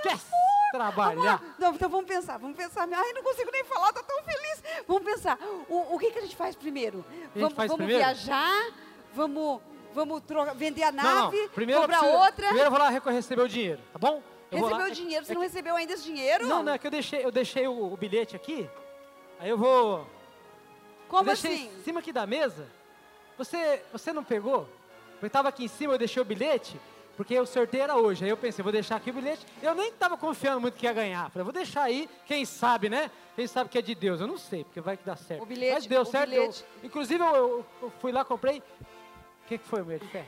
[0.03, 0.25] Esquece.
[0.27, 1.41] Amor, Trabalhar.
[1.57, 2.87] Não, então vamos pensar, vamos pensar.
[2.91, 4.63] Ai, não consigo nem falar, tô tão feliz.
[4.87, 5.39] Vamos pensar.
[5.69, 7.03] O, o que, que a gente faz primeiro?
[7.33, 8.03] vamos faz vamos primeiro?
[8.03, 8.71] viajar,
[9.13, 9.61] vamos,
[9.93, 10.21] vamos
[10.55, 11.49] vender a Não, nave, não.
[11.49, 12.45] Primeiro eu comprar preciso- outra.
[12.47, 14.21] Primeiro eu vou lá receber o dinheiro, tá bom?
[14.51, 16.47] Eu Recebeu o dinheiro, você é não recebeu ainda esse dinheiro?
[16.47, 18.67] Não, não, é que eu deixei, eu deixei o, o bilhete aqui.
[19.39, 20.07] Aí eu vou.
[21.07, 21.69] Como eu deixei assim?
[21.79, 22.67] em cima aqui da mesa.
[23.37, 24.67] Você, você não pegou?
[25.21, 26.79] Eu estava aqui em cima, eu deixei o bilhete,
[27.15, 28.23] porque o sorteio era hoje.
[28.25, 29.45] Aí eu pensei, vou deixar aqui o bilhete.
[29.61, 31.29] Eu nem estava confiando muito que ia ganhar.
[31.29, 33.11] Falei, vou deixar aí, quem sabe, né?
[33.35, 34.19] Quem sabe que é de Deus.
[34.19, 35.43] Eu não sei, porque vai que dá certo.
[35.43, 36.33] O bilhete- Mas deu certo.
[36.33, 36.51] eu-
[36.83, 38.63] inclusive, eu- eu fui lá, comprei.
[39.49, 40.27] O que, que foi, mulher de fé?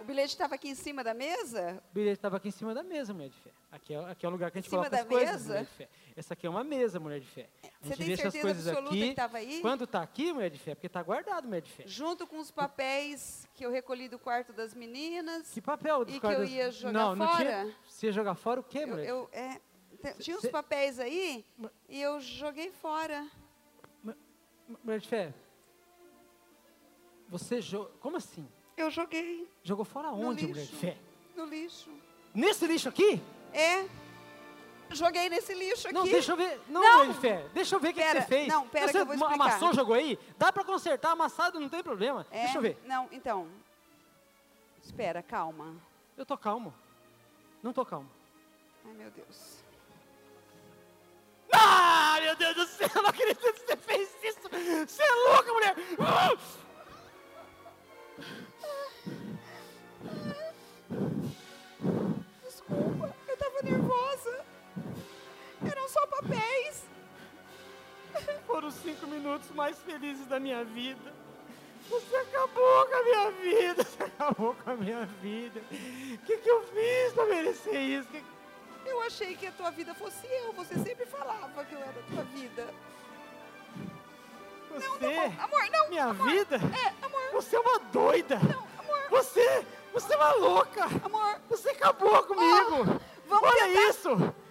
[0.00, 1.82] O bilhete estava aqui em cima da mesa?
[1.90, 3.50] O bilhete estava aqui em cima da mesa, mulher de fé.
[3.72, 5.32] Aqui é, aqui é o lugar que a gente Em cima coloca as da coisas,
[5.42, 5.48] mesa?
[5.48, 5.88] mulher de fé.
[6.14, 7.48] Essa aqui é uma mesa, mulher de fé.
[7.64, 9.02] A Você gente tem deixa as certeza coisas absoluta aqui.
[9.04, 9.60] que estava aí?
[9.60, 11.82] Quando está aqui, mulher de fé, porque está guardado, mulher de fé.
[11.84, 15.50] Junto com os papéis que eu recolhi do quarto das meninas.
[15.50, 16.02] Que papel?
[16.02, 17.44] E dos que eu ia jogar não, Não fora?
[17.44, 17.76] tinha...
[17.88, 19.08] Você ia jogar fora o quê, Eu, mulher?
[19.08, 19.60] eu, é,
[20.00, 21.44] te- tinha uns papéis aí
[21.88, 23.26] e eu joguei fora.
[24.84, 25.34] Mulher de fé,
[27.28, 27.90] você jogou...
[28.00, 28.46] Como assim?
[28.76, 30.96] Eu joguei Jogou fora onde, mulher de fé?
[31.36, 31.90] no lixo.
[32.34, 33.20] Nesse lixo aqui?
[33.52, 33.86] É,
[34.90, 35.94] joguei nesse lixo aqui.
[35.94, 36.60] Não, deixa eu ver.
[36.68, 36.98] Não, Não.
[37.00, 37.46] mulher de fé.
[37.54, 38.48] Deixa eu ver o que, você fez.
[38.48, 39.34] não, pera você que eu vou explicar.
[39.34, 40.18] amassou, jogou aí?
[40.38, 42.26] Dá pra consertar, amassado, não tem problema.
[42.30, 42.78] É, Deixa eu ver.
[42.84, 43.46] Não, então.
[44.82, 45.74] Espera, calma.
[46.16, 46.74] Eu tô calmo.
[47.62, 48.10] Não tô calmo.
[48.84, 49.62] Ai, meu Deus.
[51.54, 54.40] Ah, meu Deus do céu, não acredito que você fez isso.
[54.86, 55.76] Você é louca, mulher.
[56.00, 56.61] Ah!
[62.44, 64.44] Desculpa, eu tava nervosa.
[65.70, 66.84] Eram só papéis.
[68.46, 71.12] Foram os cinco minutos mais felizes da minha vida.
[71.88, 73.84] Você acabou com a minha vida.
[73.84, 75.60] Você acabou com a minha vida.
[75.60, 78.08] O que, que eu fiz pra merecer isso?
[78.08, 78.22] Que-
[78.84, 80.52] Eu achei que a tua vida fosse eu.
[80.52, 82.66] Você sempre falava que eu era a tua vida.
[84.72, 85.42] Você, Não, bom.
[85.42, 85.88] Amor, não.
[85.88, 86.26] minha amor.
[86.28, 86.56] vida?
[86.56, 87.20] É, amor.
[87.32, 88.36] Você é uma doida.
[88.36, 89.08] Não, amor.
[89.10, 90.84] Você, você é uma louca.
[91.04, 91.36] Amor.
[91.50, 93.00] Você acabou comigo.
[93.26, 94.08] vamos Olha tentar- isso.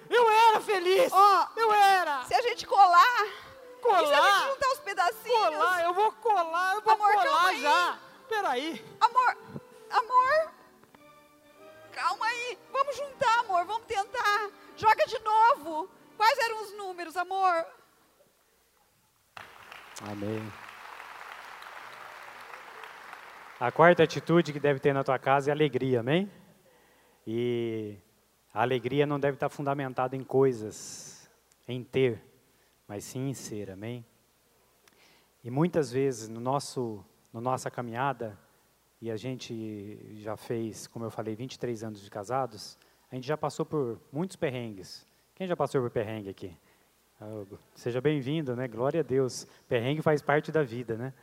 [0.10, 1.12] Eu era feliz.
[1.14, 2.24] Ó, eu era.
[2.26, 3.24] Se a gente colar.
[3.24, 4.48] E se a gente Colar.
[4.50, 5.56] juntar os pedacinhos?
[5.58, 7.62] Colar, eu vou colar, eu vou Amor, colar aí.
[7.62, 7.98] já.
[8.30, 8.86] Peraí.
[9.00, 9.61] Amor, amor.
[20.10, 20.42] Amém.
[23.60, 26.30] A quarta atitude que deve ter na tua casa é alegria, amém?
[27.28, 27.96] E
[28.52, 31.30] a alegria não deve estar fundamentada em coisas,
[31.68, 32.20] em ter,
[32.88, 34.04] mas sim em ser, amém?
[35.44, 38.36] E muitas vezes no nosso, na nossa caminhada,
[39.00, 42.78] e a gente já fez, como eu falei, 23 anos de casados,
[43.12, 45.06] a gente já passou por muitos perrengues.
[45.36, 46.58] Quem já passou por perrengue aqui?
[47.76, 48.68] Seja bem-vindo, né?
[48.68, 49.46] Glória a Deus.
[49.70, 51.14] Perrengue faz parte da vida, né?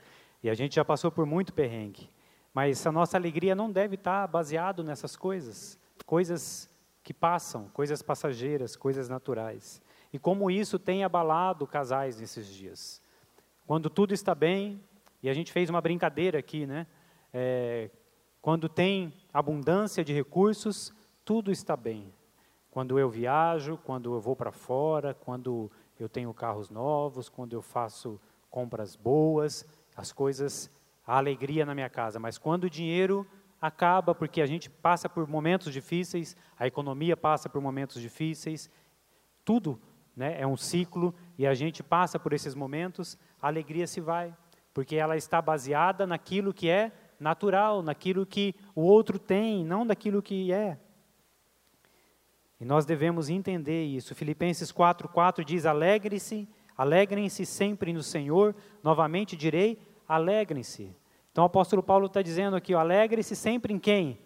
[0.40, 2.08] E a gente já passou por muito perrengue.
[2.54, 5.76] Mas a nossa alegria não deve estar baseado nessas coisas,
[6.06, 6.70] coisas
[7.02, 9.82] que passam, coisas passageiras, coisas naturais.
[10.12, 13.02] E como isso tem abalado casais nesses dias.
[13.66, 14.80] Quando tudo está bem,
[15.20, 16.86] e a gente fez uma brincadeira aqui, né?
[17.34, 17.90] É,
[18.40, 20.94] quando tem abundância de recursos,
[21.24, 22.12] tudo está bem.
[22.70, 25.68] Quando eu viajo, quando eu vou para fora, quando
[25.98, 28.20] eu tenho carros novos, quando eu faço
[28.50, 30.70] compras boas, as coisas,
[31.06, 32.18] a alegria na minha casa.
[32.18, 33.26] Mas quando o dinheiro
[33.60, 38.70] acaba, porque a gente passa por momentos difíceis, a economia passa por momentos difíceis,
[39.44, 39.80] tudo
[40.14, 44.34] né, é um ciclo e a gente passa por esses momentos, a alegria se vai,
[44.72, 50.22] porque ela está baseada naquilo que é natural, naquilo que o outro tem, não daquilo
[50.22, 50.78] que é.
[52.60, 54.14] E nós devemos entender isso.
[54.14, 58.54] Filipenses 4:4 diz: "Alegre-se, alegrem-se sempre no Senhor".
[58.82, 59.78] Novamente direi:
[60.08, 60.94] alegrem-se.
[61.30, 64.18] Então o apóstolo Paulo está dizendo aqui: alegre-se sempre em quem?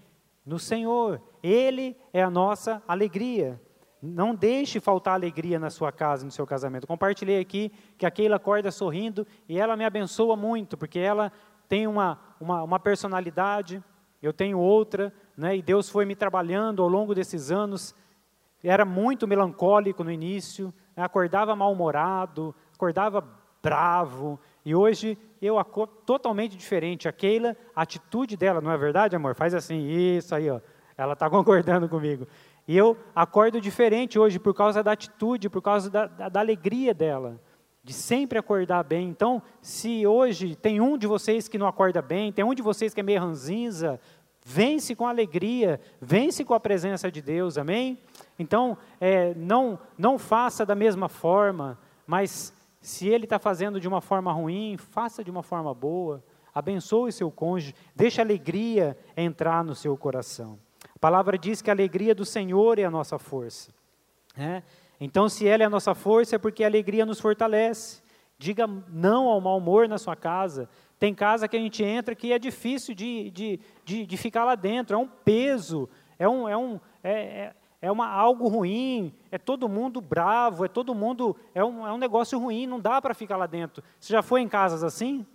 [0.47, 1.21] No Senhor.
[1.43, 3.61] Ele é a nossa alegria.
[4.01, 6.89] Não deixe faltar alegria na sua casa, no seu casamento.
[6.89, 11.31] Compartilhei aqui que a Keila acorda sorrindo e ela me abençoa muito, porque ela
[11.69, 13.83] tem uma, uma, uma personalidade,
[14.21, 17.95] eu tenho outra, né, e Deus foi me trabalhando ao longo desses anos.
[18.63, 23.27] Era muito melancólico no início, né, acordava mal-humorado, acordava
[23.63, 27.09] bravo, e hoje eu acordo totalmente diferente.
[27.09, 29.35] A Keila, a atitude dela, não é verdade, amor?
[29.35, 30.61] Faz assim, isso aí, ó.
[30.97, 32.27] Ela está concordando comigo.
[32.67, 36.95] E eu acordo diferente hoje por causa da atitude, por causa da, da, da alegria
[36.95, 37.41] dela,
[37.83, 39.09] de sempre acordar bem.
[39.09, 42.95] Então, se hoje tem um de vocês que não acorda bem, tem um de vocês
[42.95, 44.01] que é meio ranzinza,
[44.45, 47.99] vence com alegria, vence com a presença de Deus, amém?
[48.43, 54.01] Então, é, não, não faça da mesma forma, mas se ele está fazendo de uma
[54.01, 59.77] forma ruim, faça de uma forma boa, abençoe seu cônjuge, deixe a alegria entrar no
[59.77, 60.59] seu coração.
[60.93, 63.71] A palavra diz que a alegria do Senhor é a nossa força.
[64.37, 64.65] Né?
[65.01, 68.03] Então, se ela é a nossa força, é porque a alegria nos fortalece.
[68.37, 70.69] Diga não ao mau humor na sua casa.
[70.99, 74.57] Tem casa que a gente entra que é difícil de, de, de, de ficar lá
[74.57, 75.89] dentro, é um peso,
[76.19, 80.69] é, um, é, um, é, é, é uma, algo ruim, é todo mundo bravo, é
[80.69, 81.37] todo mundo.
[81.53, 83.83] É um, é um negócio ruim, não dá para ficar lá dentro.
[83.99, 85.27] Você já foi em casas assim?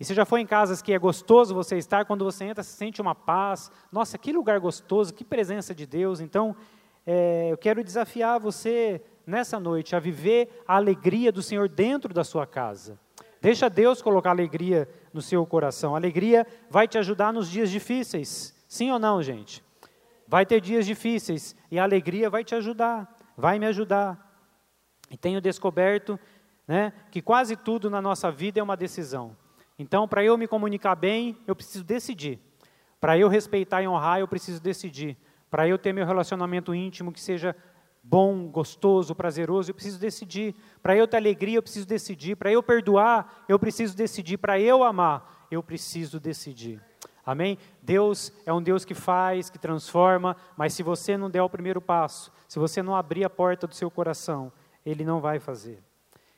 [0.00, 2.70] E você já foi em casas que é gostoso você estar, quando você entra, você
[2.70, 3.70] sente uma paz.
[3.92, 6.20] Nossa, que lugar gostoso, que presença de Deus.
[6.20, 6.56] Então,
[7.06, 12.24] é, eu quero desafiar você nessa noite a viver a alegria do Senhor dentro da
[12.24, 12.98] sua casa.
[13.42, 15.94] Deixa Deus colocar alegria no seu coração.
[15.94, 18.54] A alegria vai te ajudar nos dias difíceis.
[18.66, 19.62] Sim ou não, gente?
[20.26, 24.32] Vai ter dias difíceis e a alegria vai te ajudar, vai me ajudar.
[25.10, 26.18] E tenho descoberto
[26.66, 29.36] né, que quase tudo na nossa vida é uma decisão.
[29.78, 32.40] Então, para eu me comunicar bem, eu preciso decidir.
[33.00, 35.16] Para eu respeitar e honrar, eu preciso decidir.
[35.50, 37.54] Para eu ter meu relacionamento íntimo que seja
[38.02, 40.54] bom, gostoso, prazeroso, eu preciso decidir.
[40.82, 42.36] Para eu ter alegria, eu preciso decidir.
[42.36, 44.38] Para eu perdoar, eu preciso decidir.
[44.38, 46.80] Para eu amar, eu preciso decidir.
[47.24, 47.58] Amém?
[47.80, 51.80] Deus é um Deus que faz, que transforma, mas se você não der o primeiro
[51.80, 54.52] passo, se você não abrir a porta do seu coração,
[54.84, 55.82] Ele não vai fazer.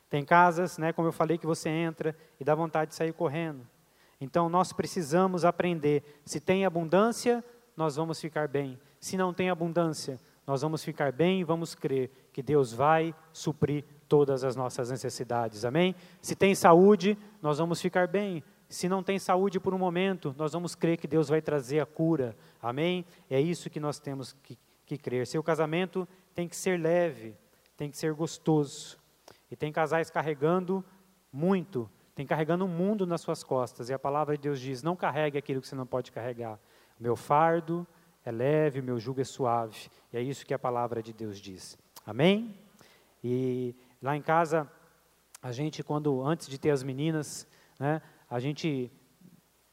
[0.09, 3.67] Tem casas, né, como eu falei, que você entra e dá vontade de sair correndo.
[4.19, 6.21] Então nós precisamos aprender.
[6.25, 7.43] Se tem abundância,
[7.75, 8.79] nós vamos ficar bem.
[8.99, 13.83] Se não tem abundância, nós vamos ficar bem e vamos crer que Deus vai suprir
[14.07, 15.65] todas as nossas necessidades.
[15.65, 15.93] Amém?
[16.21, 18.43] Se tem saúde, nós vamos ficar bem.
[18.69, 21.85] Se não tem saúde por um momento, nós vamos crer que Deus vai trazer a
[21.85, 22.35] cura.
[22.61, 23.05] Amém?
[23.29, 25.25] É isso que nós temos que, que crer.
[25.25, 27.35] Seu casamento tem que ser leve,
[27.77, 28.97] tem que ser gostoso.
[29.49, 30.83] E tem casais carregando
[31.31, 33.89] muito, tem carregando o um mundo nas suas costas.
[33.89, 36.59] E a palavra de Deus diz: não carregue aquilo que você não pode carregar.
[36.99, 37.87] Meu fardo
[38.25, 39.89] é leve, meu jugo é suave.
[40.11, 41.77] E é isso que a palavra de Deus diz.
[42.05, 42.53] Amém?
[43.23, 44.69] E lá em casa,
[45.41, 47.47] a gente, quando antes de ter as meninas,
[47.79, 48.91] né, a gente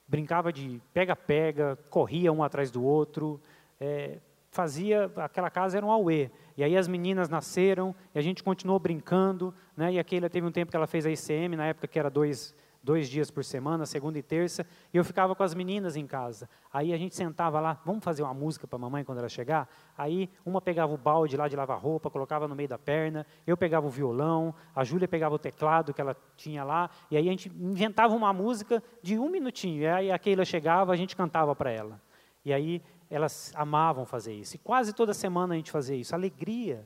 [0.06, 3.40] brincava de pega-pega, corria um atrás do outro,
[3.80, 4.18] é,
[4.50, 6.30] fazia, aquela casa era um auê.
[6.56, 10.46] E aí as meninas nasceram, e a gente continuou brincando, né, e a Keila teve
[10.46, 12.54] um tempo que ela fez a ICM, na época que era dois,
[12.84, 16.48] dois dias por semana, segunda e terça, e eu ficava com as meninas em casa.
[16.70, 19.66] Aí a gente sentava lá, vamos fazer uma música para a mamãe quando ela chegar?
[19.96, 23.56] Aí uma pegava o balde lá de lavar roupa, colocava no meio da perna, eu
[23.56, 27.30] pegava o violão, a Júlia pegava o teclado que ela tinha lá, e aí a
[27.30, 31.56] gente inventava uma música de um minutinho, e aí a Keila chegava, a gente cantava
[31.56, 32.00] para ela.
[32.44, 34.56] E aí elas amavam fazer isso.
[34.56, 36.14] E quase toda semana a gente fazia isso.
[36.14, 36.84] Alegria,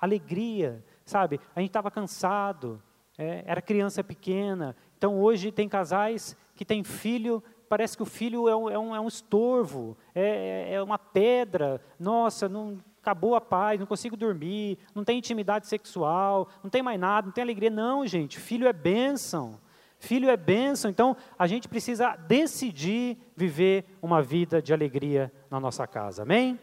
[0.00, 1.40] alegria, sabe?
[1.56, 2.80] A gente estava cansado,
[3.18, 8.46] é, era criança pequena, então, hoje tem casais que têm filho, parece que o filho
[8.50, 11.80] é um, é um, é um estorvo, é, é, é uma pedra.
[11.98, 17.00] Nossa, não, acabou a paz, não consigo dormir, não tem intimidade sexual, não tem mais
[17.00, 17.70] nada, não tem alegria.
[17.70, 19.58] Não, gente, filho é bênção.
[19.98, 25.86] Filho é bênção, então a gente precisa decidir viver uma vida de alegria na nossa
[25.86, 26.58] casa, amém?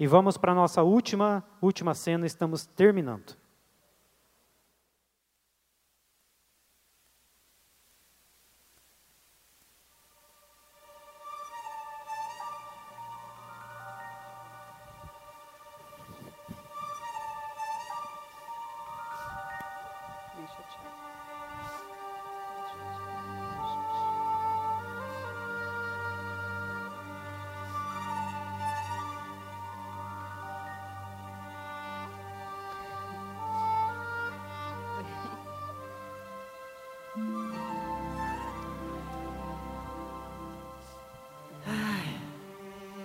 [0.00, 3.43] E vamos para a nossa última, última cena, estamos terminando.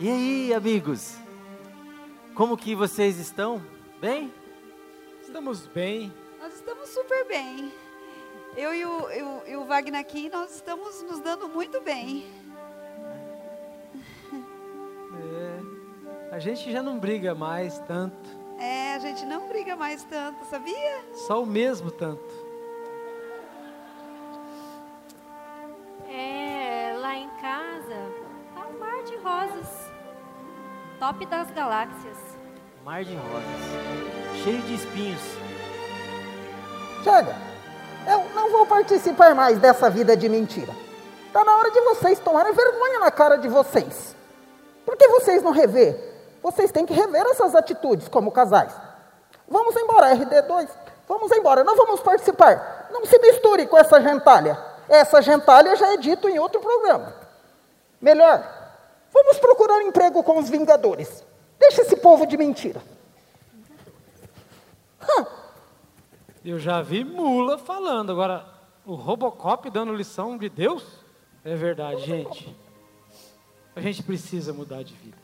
[0.02, 1.18] E aí, amigos?
[2.34, 3.62] Como que vocês estão?
[4.00, 4.34] Bem?
[5.22, 6.14] Estamos bem.
[6.40, 7.70] Nós estamos super bem.
[8.56, 12.26] Eu e o, eu, e o Wagner aqui, nós estamos nos dando muito bem.
[15.20, 18.30] É, a gente já não briga mais tanto.
[18.58, 21.04] É, a gente não briga mais tanto, sabia?
[21.28, 22.39] Só o mesmo tanto.
[31.50, 32.18] Das galáxias.
[32.84, 35.22] Mar de rosas, cheio de espinhos.
[37.04, 37.36] Chega!
[38.08, 40.74] Eu não vou participar mais dessa vida de mentira.
[41.28, 44.16] Está na hora de vocês tomarem vergonha na cara de vocês.
[44.86, 46.38] Por que vocês não rever?
[46.42, 48.74] Vocês têm que rever essas atitudes como casais.
[49.48, 50.70] Vamos embora, RD2.
[51.08, 52.88] Vamos embora, não vamos participar.
[52.92, 54.58] Não se misture com essa gentalha.
[54.88, 57.14] Essa gentalha já é dito em outro programa.
[58.02, 58.44] Melhor,
[59.12, 61.29] vamos procurar emprego com os Vingadores.
[61.60, 62.82] Deixa esse povo de mentira.
[65.02, 65.28] Hã.
[66.44, 68.46] Eu já vi mula falando, agora
[68.86, 70.84] o Robocop dando lição de Deus?
[71.44, 72.56] É verdade, gente.
[73.76, 75.18] A gente precisa mudar de vida.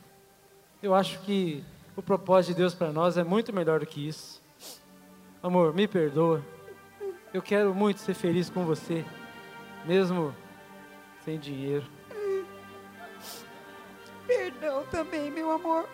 [0.82, 1.64] Eu acho que
[1.96, 4.42] o propósito de Deus para nós é muito melhor do que isso.
[5.42, 6.44] Amor, me perdoa.
[7.32, 9.04] Eu quero muito ser feliz com você,
[9.84, 10.34] mesmo
[11.24, 11.86] sem dinheiro.
[14.26, 15.88] Perdão também, meu amor.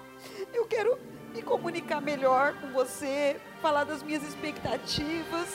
[0.52, 0.98] Eu quero
[1.32, 5.48] me comunicar melhor com você, falar das minhas expectativas.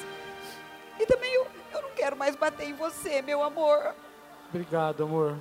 [1.00, 3.95] E também eu, eu não quero mais bater em você, meu amor.
[4.50, 5.39] Obrigado, amor.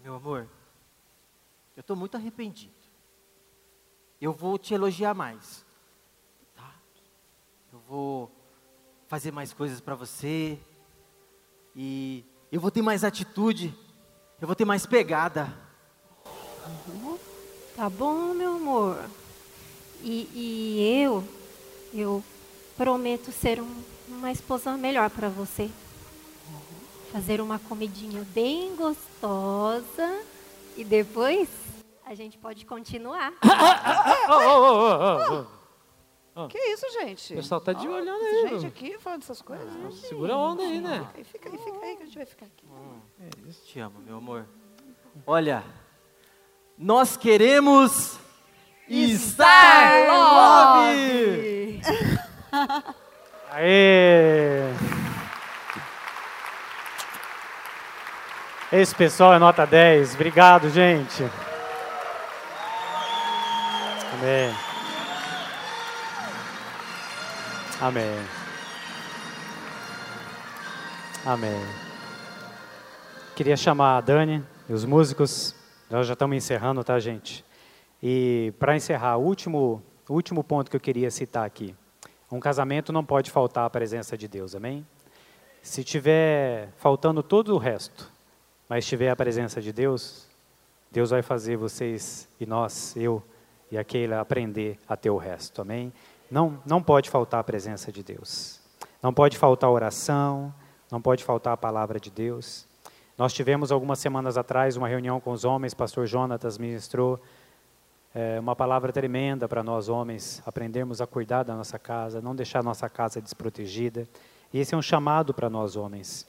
[0.00, 0.46] Meu amor,
[1.76, 2.72] eu estou muito arrependido.
[4.20, 5.66] Eu vou te elogiar mais.
[6.54, 6.72] Tá?
[7.72, 8.30] Eu vou
[9.08, 10.58] fazer mais coisas para você.
[11.74, 13.74] E eu vou ter mais atitude.
[14.40, 15.52] Eu vou ter mais pegada.
[17.74, 18.98] Tá bom, meu amor.
[20.02, 21.24] E, e eu,
[21.92, 22.22] eu
[22.76, 25.70] prometo ser um- uma esposa melhor para você.
[27.12, 30.20] Fazer uma comidinha bem gostosa
[30.76, 31.48] e depois
[32.04, 33.32] a gente pode continuar.
[34.28, 35.55] Oh, oh, oh,
[36.36, 36.48] oh.
[36.48, 37.32] Que isso, gente?
[37.32, 39.66] O pessoal tá de olho essa aí, gente aqui falando essas coisas.
[39.72, 39.90] né?
[40.08, 41.10] Segura a onda aí, né?
[41.14, 42.64] Aí fica aí, fica aí que a gente vai ficar aqui.
[43.64, 44.46] Te amo, meu amor.
[45.26, 45.64] Olha,
[46.78, 48.18] nós queremos
[48.88, 51.80] estar love.
[53.50, 54.70] Aê!
[58.72, 60.14] Esse pessoal é nota 10.
[60.14, 61.22] Obrigado, gente.
[64.12, 64.65] Amém.
[67.78, 68.16] Amém.
[71.26, 71.60] Amém.
[73.34, 75.54] Queria chamar a Dani e os músicos.
[75.90, 77.44] Nós já estamos encerrando, tá, gente?
[78.02, 81.74] E para encerrar, o último, último ponto que eu queria citar aqui.
[82.32, 84.86] Um casamento não pode faltar a presença de Deus, amém?
[85.62, 88.10] Se tiver faltando todo o resto,
[88.70, 90.26] mas tiver a presença de Deus,
[90.90, 93.22] Deus vai fazer vocês e nós, eu
[93.70, 95.92] e aquele aprender a ter o resto, amém?
[96.30, 98.60] Não, não pode faltar a presença de Deus.
[99.02, 100.52] Não pode faltar a oração,
[100.90, 102.66] não pode faltar a palavra de Deus.
[103.16, 107.20] Nós tivemos algumas semanas atrás uma reunião com os homens, pastor Jonatas ministrou
[108.14, 112.62] é, uma palavra tremenda para nós homens, aprendermos a cuidar da nossa casa, não deixar
[112.62, 114.08] nossa casa desprotegida.
[114.52, 116.26] E esse é um chamado para nós homens.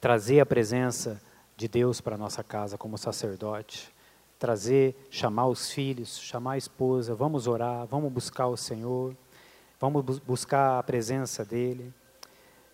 [0.00, 1.20] Trazer a presença
[1.56, 3.92] de Deus para nossa casa como sacerdote.
[4.38, 9.16] Trazer, chamar os filhos, chamar a esposa, vamos orar, vamos buscar o Senhor,
[9.80, 11.92] vamos bu buscar a presença dEle.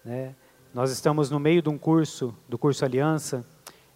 [0.04, 0.34] Né?
[0.74, 3.46] Nós estamos no meio de um curso, do curso Aliança,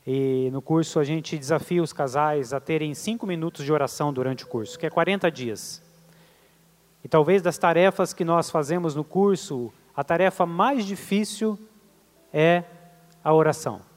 [0.06, 4.44] e no curso a gente desafia os casais a terem cinco minutos de oração durante
[4.44, 5.82] o curso, que é 40 dias.
[7.04, 11.58] E talvez das tarefas que nós fazemos no curso, a tarefa mais difícil
[12.32, 12.64] é
[13.22, 13.87] a oração.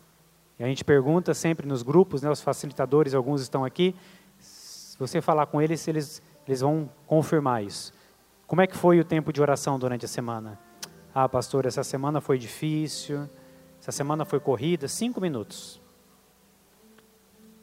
[0.61, 3.95] E a gente pergunta sempre nos grupos, né, os facilitadores, alguns estão aqui,
[4.37, 7.91] se você falar com eles, eles, eles vão confirmar isso.
[8.45, 10.59] Como é que foi o tempo de oração durante a semana?
[11.15, 13.27] Ah, pastor, essa semana foi difícil,
[13.79, 15.81] essa semana foi corrida, cinco minutos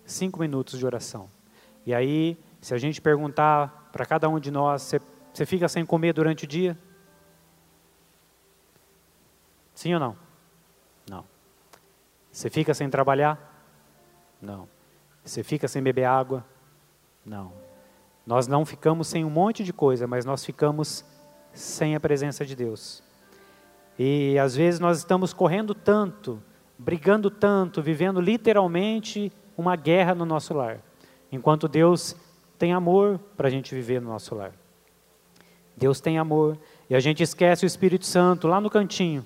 [0.05, 1.31] cinco minutos de oração.
[1.87, 5.01] E aí, se a gente perguntar para cada um de nós, você,
[5.33, 6.77] você fica sem comer durante o dia?
[9.73, 10.09] Sim ou não?
[10.09, 10.28] Não.
[12.39, 13.37] Você fica sem trabalhar?
[14.41, 14.69] Não.
[15.25, 16.47] Você fica sem beber água?
[17.27, 17.53] Não.
[18.25, 21.05] Nós não ficamos sem um monte de coisa, mas nós ficamos
[21.53, 23.03] sem a presença de Deus.
[23.99, 26.41] E às vezes nós estamos correndo tanto,
[26.79, 30.79] brigando tanto, vivendo literalmente uma guerra no nosso lar,
[31.33, 32.15] enquanto Deus
[32.57, 34.53] tem amor para a gente viver no nosso lar.
[35.77, 36.57] Deus tem amor
[36.89, 39.25] e a gente esquece o Espírito Santo lá no cantinho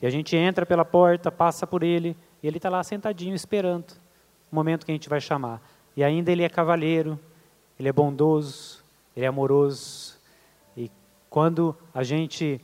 [0.00, 3.92] e a gente entra pela porta, passa por ele e ele está lá sentadinho esperando
[4.52, 5.62] o momento que a gente vai chamar.
[5.96, 7.18] E ainda ele é cavalheiro,
[7.80, 8.84] ele é bondoso,
[9.16, 10.18] ele é amoroso
[10.76, 10.90] e
[11.30, 12.60] quando a gente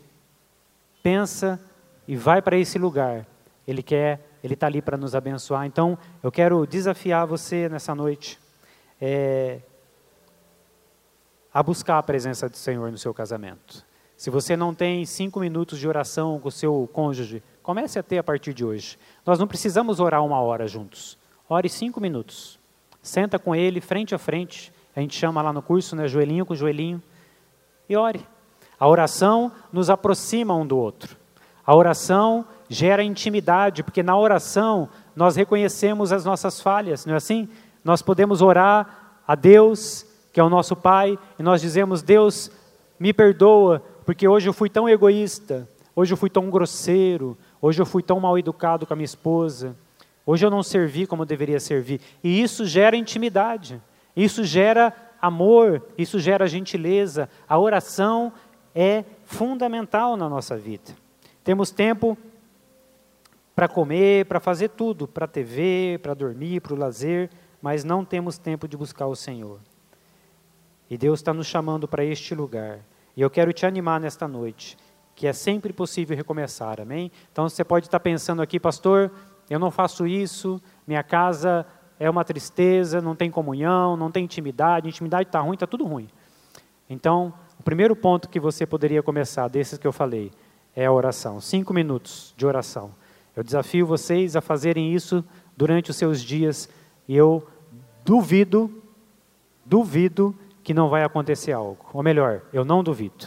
[1.03, 1.59] pensa
[2.07, 3.27] e vai para esse lugar,
[3.67, 5.65] ele quer Ele está ali para nos abençoar.
[5.65, 8.39] Então, eu quero desafiar você nessa noite
[9.01, 9.61] é,
[11.55, 13.85] a buscar a presença do Senhor no seu casamento.
[14.15, 18.19] Se você não tem cinco minutos de oração com o seu cônjuge, comece a ter
[18.19, 18.99] a partir de hoje.
[19.25, 21.17] Nós não precisamos orar uma hora juntos.
[21.49, 22.59] Ore cinco minutos.
[23.01, 24.73] Senta com ele, frente a frente.
[24.95, 27.01] A gente chama lá no curso, né, joelhinho com joelhinho.
[27.89, 28.27] E ore.
[28.77, 31.17] A oração nos aproxima um do outro.
[31.65, 37.49] A oração gera intimidade, porque na oração nós reconhecemos as nossas falhas, não é assim?
[37.85, 42.51] Nós podemos orar a Deus, que é o nosso Pai, e nós dizemos: Deus,
[42.99, 47.87] me perdoa, porque hoje eu fui tão egoísta, hoje eu fui tão grosseiro, hoje eu
[47.87, 49.77] fui tão mal educado com a minha esposa,
[50.25, 52.01] hoje eu não servi como eu deveria servir.
[52.23, 53.81] E isso gera intimidade,
[54.17, 57.29] isso gera amor, isso gera gentileza.
[57.49, 58.33] A oração
[58.75, 60.93] é fundamental na nossa vida.
[61.45, 62.17] Temos tempo
[63.55, 67.31] para comer, para fazer tudo, para TV, para dormir, para o lazer,
[67.61, 69.59] mas não temos tempo de buscar o Senhor.
[70.89, 72.81] E Deus está nos chamando para este lugar.
[73.17, 74.77] E eu quero te animar nesta noite,
[75.21, 77.13] que é sempre possível recomeçar, amém?
[77.31, 79.13] Então você pode estar pensando aqui, pastor,
[79.51, 81.67] eu não faço isso, minha casa
[81.99, 86.09] é uma tristeza, não tem comunhão, não tem intimidade, intimidade está ruim, está tudo ruim.
[86.89, 90.31] Então, o primeiro ponto que você poderia começar, desses que eu falei,
[90.75, 91.39] é a oração.
[91.39, 92.91] Cinco minutos de oração.
[93.37, 95.23] Eu desafio vocês a fazerem isso
[95.55, 96.67] durante os seus dias
[97.07, 97.47] e eu
[98.07, 98.83] duvido,
[99.67, 101.85] duvido que não vai acontecer algo.
[101.93, 103.27] Ou melhor, eu não duvido.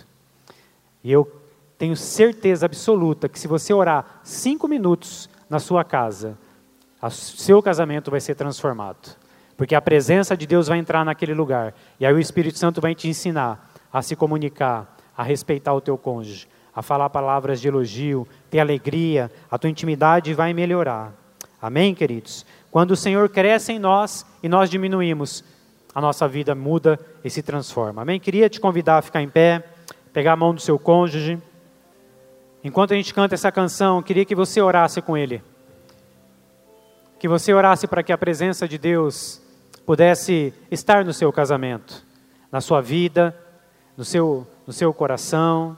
[1.03, 1.42] E eu
[1.77, 6.37] tenho certeza absoluta que se você orar cinco minutos na sua casa,
[7.01, 9.17] o seu casamento vai ser transformado.
[9.57, 11.73] Porque a presença de Deus vai entrar naquele lugar.
[11.99, 15.97] E aí o Espírito Santo vai te ensinar a se comunicar, a respeitar o teu
[15.97, 21.13] cônjuge, a falar palavras de elogio, ter alegria, a tua intimidade vai melhorar.
[21.61, 22.45] Amém, queridos?
[22.71, 25.43] Quando o Senhor cresce em nós e nós diminuímos,
[25.93, 28.01] a nossa vida muda e se transforma.
[28.01, 28.19] Amém?
[28.19, 29.63] Queria te convidar a ficar em pé,
[30.11, 31.39] pegar a mão do seu cônjuge.
[32.63, 35.43] Enquanto a gente canta essa canção, queria que você orasse com ele.
[37.19, 39.41] Que você orasse para que a presença de Deus
[39.85, 42.05] pudesse estar no seu casamento,
[42.51, 43.35] na sua vida,
[43.97, 45.77] no seu, no seu coração